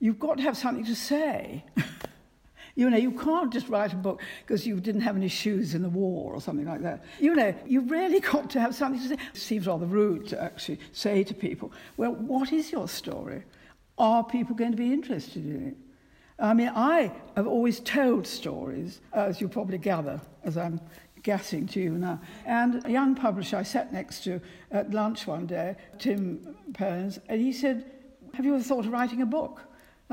You've 0.00 0.18
got 0.18 0.38
to 0.38 0.42
have 0.42 0.56
something 0.56 0.84
to 0.84 0.96
say. 0.96 1.64
You 2.74 2.88
know, 2.88 2.96
you 2.96 3.12
can't 3.12 3.52
just 3.52 3.68
write 3.68 3.92
a 3.92 3.96
book 3.96 4.22
because 4.46 4.66
you 4.66 4.80
didn't 4.80 5.02
have 5.02 5.16
any 5.16 5.28
shoes 5.28 5.74
in 5.74 5.82
the 5.82 5.90
war 5.90 6.32
or 6.32 6.40
something 6.40 6.66
like 6.66 6.82
that. 6.82 7.04
You 7.20 7.34
know, 7.34 7.54
you've 7.66 7.90
really 7.90 8.20
got 8.20 8.50
to 8.50 8.60
have 8.60 8.74
something 8.74 9.00
to 9.02 9.08
say. 9.08 9.16
It 9.34 9.38
seems 9.38 9.66
rather 9.66 9.86
rude 9.86 10.28
to 10.28 10.42
actually 10.42 10.80
say 10.92 11.22
to 11.24 11.34
people, 11.34 11.72
well, 11.96 12.14
what 12.14 12.52
is 12.52 12.72
your 12.72 12.88
story? 12.88 13.44
Are 13.98 14.24
people 14.24 14.56
going 14.56 14.70
to 14.70 14.76
be 14.76 14.92
interested 14.92 15.44
in 15.44 15.68
it? 15.68 15.76
I 16.38 16.54
mean, 16.54 16.72
I 16.74 17.12
have 17.36 17.46
always 17.46 17.78
told 17.80 18.26
stories, 18.26 19.00
as 19.12 19.40
you 19.40 19.48
probably 19.48 19.78
gather, 19.78 20.20
as 20.42 20.56
I'm 20.56 20.80
gassing 21.22 21.66
to 21.68 21.80
you 21.80 21.92
now. 21.92 22.20
And 22.46 22.84
a 22.84 22.90
young 22.90 23.14
publisher 23.14 23.58
I 23.58 23.62
sat 23.62 23.92
next 23.92 24.24
to 24.24 24.40
at 24.70 24.90
lunch 24.90 25.26
one 25.26 25.46
day, 25.46 25.76
Tim 25.98 26.56
Perrins, 26.72 27.20
and 27.28 27.40
he 27.40 27.52
said, 27.52 27.84
Have 28.34 28.44
you 28.44 28.54
ever 28.54 28.64
thought 28.64 28.86
of 28.86 28.92
writing 28.92 29.22
a 29.22 29.26
book? 29.26 29.62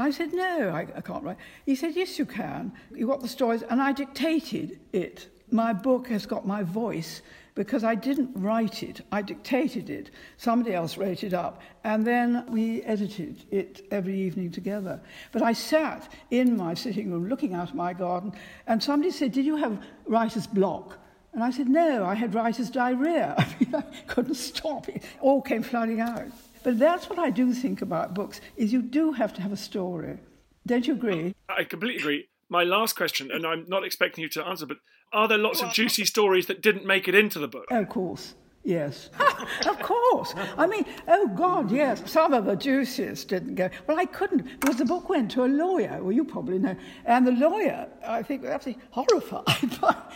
I 0.01 0.11
said, 0.11 0.33
No, 0.33 0.69
I, 0.69 0.87
I 0.95 1.01
can't 1.01 1.23
write. 1.23 1.37
He 1.65 1.75
said, 1.75 1.95
Yes, 1.95 2.17
you 2.17 2.25
can. 2.25 2.71
You 2.93 3.07
got 3.07 3.21
the 3.21 3.27
stories. 3.27 3.63
And 3.63 3.81
I 3.81 3.91
dictated 3.91 4.79
it. 4.93 5.27
My 5.51 5.73
book 5.73 6.07
has 6.09 6.25
got 6.25 6.45
my 6.45 6.63
voice 6.63 7.21
because 7.59 7.83
I 7.83 7.93
didn't 7.93 8.31
write 8.35 8.83
it, 8.83 9.01
I 9.11 9.21
dictated 9.21 9.89
it. 9.89 10.11
Somebody 10.37 10.73
else 10.73 10.95
wrote 10.95 11.25
it 11.25 11.33
up, 11.33 11.61
and 11.83 12.07
then 12.07 12.45
we 12.47 12.81
edited 12.83 13.43
it 13.51 13.85
every 13.91 14.17
evening 14.17 14.49
together. 14.49 15.01
But 15.33 15.41
I 15.41 15.51
sat 15.51 16.09
in 16.31 16.55
my 16.55 16.73
sitting 16.73 17.11
room 17.11 17.27
looking 17.27 17.53
out 17.53 17.67
of 17.67 17.75
my 17.75 17.91
garden, 17.91 18.31
and 18.65 18.81
somebody 18.81 19.11
said, 19.11 19.33
Did 19.33 19.45
you 19.45 19.57
have 19.57 19.83
writer's 20.05 20.47
block? 20.47 20.99
And 21.33 21.43
I 21.43 21.51
said, 21.51 21.67
No, 21.67 22.05
I 22.05 22.15
had 22.15 22.33
writer's 22.33 22.69
diarrhea. 22.69 23.35
I, 23.37 23.55
mean, 23.59 23.75
I 23.75 23.83
couldn't 24.07 24.35
stop. 24.35 24.87
It 24.87 25.03
all 25.19 25.41
came 25.41 25.61
flooding 25.61 25.99
out. 25.99 26.27
But 26.63 26.79
that's 26.79 27.09
what 27.09 27.19
I 27.19 27.29
do 27.29 27.53
think 27.53 27.81
about 27.81 28.13
books, 28.13 28.41
is 28.57 28.73
you 28.73 28.81
do 28.81 29.13
have 29.13 29.33
to 29.33 29.41
have 29.41 29.51
a 29.51 29.57
story. 29.57 30.19
Don't 30.67 30.85
you 30.87 30.93
agree? 30.93 31.33
I 31.47 31.63
completely 31.63 31.99
agree. 31.99 32.29
My 32.49 32.63
last 32.63 32.95
question, 32.95 33.31
and 33.31 33.45
I'm 33.45 33.65
not 33.67 33.83
expecting 33.83 34.21
you 34.21 34.29
to 34.29 34.45
answer, 34.45 34.65
but 34.65 34.77
are 35.13 35.27
there 35.27 35.37
lots 35.37 35.61
of 35.61 35.71
juicy 35.71 36.05
stories 36.05 36.47
that 36.47 36.61
didn't 36.61 36.85
make 36.85 37.07
it 37.07 37.15
into 37.15 37.39
the 37.39 37.47
book? 37.47 37.65
Of 37.71 37.89
course. 37.89 38.35
Yes, 38.63 39.09
of 39.67 39.79
course. 39.79 40.33
I 40.57 40.67
mean, 40.67 40.85
oh 41.07 41.27
God, 41.29 41.71
yes. 41.71 42.03
Some 42.05 42.33
of 42.33 42.45
the 42.45 42.55
juiciest 42.55 43.29
didn't 43.29 43.55
go. 43.55 43.69
Well, 43.87 43.97
I 43.97 44.05
couldn't 44.05 44.59
because 44.59 44.75
the 44.75 44.85
book 44.85 45.07
went 45.07 45.31
to 45.31 45.45
a 45.45 45.47
lawyer. 45.47 45.97
Well, 46.01 46.11
you 46.11 46.25
probably 46.25 46.59
know. 46.59 46.75
And 47.05 47.25
the 47.25 47.31
lawyer, 47.31 47.87
I 48.05 48.21
think, 48.21 48.41
was 48.41 48.51
absolutely 48.51 48.83
horrified. 48.91 49.71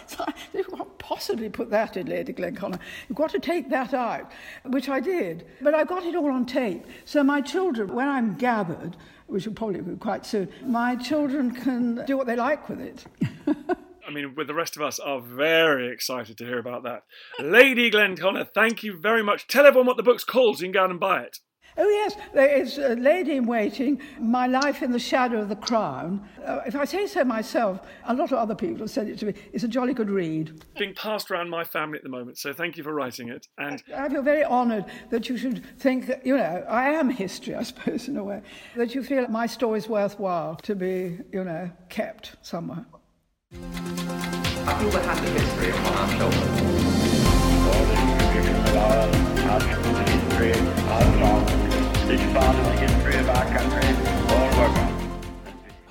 so 0.07 0.25
I 0.25 0.33
can't 0.61 0.97
possibly 0.99 1.49
put 1.49 1.69
that 1.69 1.95
in, 1.95 2.07
Lady 2.07 2.33
Glenconner. 2.33 2.79
You've 3.07 3.17
got 3.17 3.31
to 3.31 3.39
take 3.39 3.69
that 3.69 3.93
out, 3.93 4.31
which 4.65 4.89
I 4.89 4.99
did. 4.99 5.47
But 5.61 5.73
I 5.73 5.85
got 5.85 6.03
it 6.03 6.15
all 6.15 6.31
on 6.31 6.45
tape. 6.45 6.85
So 7.05 7.23
my 7.23 7.39
children, 7.39 7.93
when 7.93 8.09
I'm 8.09 8.35
gathered, 8.35 8.97
which 9.27 9.47
will 9.47 9.53
probably 9.53 9.79
be 9.81 9.95
quite 9.95 10.25
soon, 10.25 10.49
my 10.65 10.97
children 10.97 11.51
can 11.51 12.03
do 12.05 12.17
what 12.17 12.27
they 12.27 12.35
like 12.35 12.67
with 12.67 12.81
it. 12.81 13.05
I 14.13 14.15
mean, 14.15 14.35
with 14.35 14.45
the 14.45 14.53
rest 14.53 14.75
of 14.75 14.83
us, 14.83 14.99
are 14.99 15.19
very 15.19 15.91
excited 15.91 16.37
to 16.37 16.45
hear 16.45 16.59
about 16.59 16.83
that. 16.83 17.01
Lady 17.39 17.89
Glenconner, 17.89 18.47
thank 18.47 18.83
you 18.83 18.95
very 18.95 19.23
much. 19.23 19.47
Tell 19.47 19.65
everyone 19.65 19.87
what 19.87 19.97
the 19.97 20.03
book's 20.03 20.23
called 20.23 20.57
so 20.57 20.61
you 20.61 20.67
can 20.67 20.73
go 20.73 20.83
out 20.83 20.91
and 20.91 20.99
buy 20.99 21.23
it. 21.23 21.39
Oh, 21.75 21.89
yes, 21.89 22.15
there 22.35 22.55
is 22.55 22.77
a 22.77 22.89
lady 22.89 23.31
in 23.37 23.47
waiting, 23.47 23.99
My 24.19 24.45
Life 24.45 24.83
in 24.83 24.91
the 24.91 24.99
Shadow 24.99 25.41
of 25.41 25.49
the 25.49 25.55
Crown. 25.55 26.29
Uh, 26.45 26.59
if 26.67 26.75
I 26.75 26.85
say 26.85 27.07
so 27.07 27.23
myself, 27.23 27.79
a 28.05 28.13
lot 28.13 28.31
of 28.31 28.37
other 28.37 28.53
people 28.53 28.81
have 28.81 28.91
said 28.91 29.07
it 29.07 29.17
to 29.17 29.25
me. 29.25 29.33
It's 29.51 29.63
a 29.63 29.67
jolly 29.67 29.95
good 29.95 30.11
read. 30.11 30.63
Being 30.77 30.93
passed 30.93 31.31
around 31.31 31.49
my 31.49 31.63
family 31.63 31.97
at 31.97 32.03
the 32.03 32.09
moment, 32.09 32.37
so 32.37 32.53
thank 32.53 32.77
you 32.77 32.83
for 32.83 32.93
writing 32.93 33.29
it. 33.29 33.47
And 33.57 33.81
I 33.95 34.09
feel 34.09 34.21
very 34.21 34.45
honoured 34.45 34.85
that 35.09 35.27
you 35.27 35.37
should 35.37 35.65
think, 35.79 36.05
that, 36.05 36.23
you 36.23 36.37
know, 36.37 36.63
I 36.69 36.91
am 36.91 37.09
history, 37.09 37.55
I 37.55 37.63
suppose, 37.63 38.07
in 38.07 38.17
a 38.17 38.23
way, 38.23 38.43
that 38.75 38.93
you 38.93 39.01
feel 39.03 39.27
my 39.27 39.47
story's 39.47 39.89
worthwhile 39.89 40.57
to 40.57 40.75
be, 40.75 41.17
you 41.31 41.43
know, 41.43 41.71
kept 41.89 42.35
somewhere. 42.43 42.85
I 43.55 44.79
feel 44.79 44.87
we 44.87 44.93
have 44.93 45.03
the 45.03 45.07
hand 45.07 45.27
of 45.27 45.33
history 45.33 45.69
upon 45.69 46.13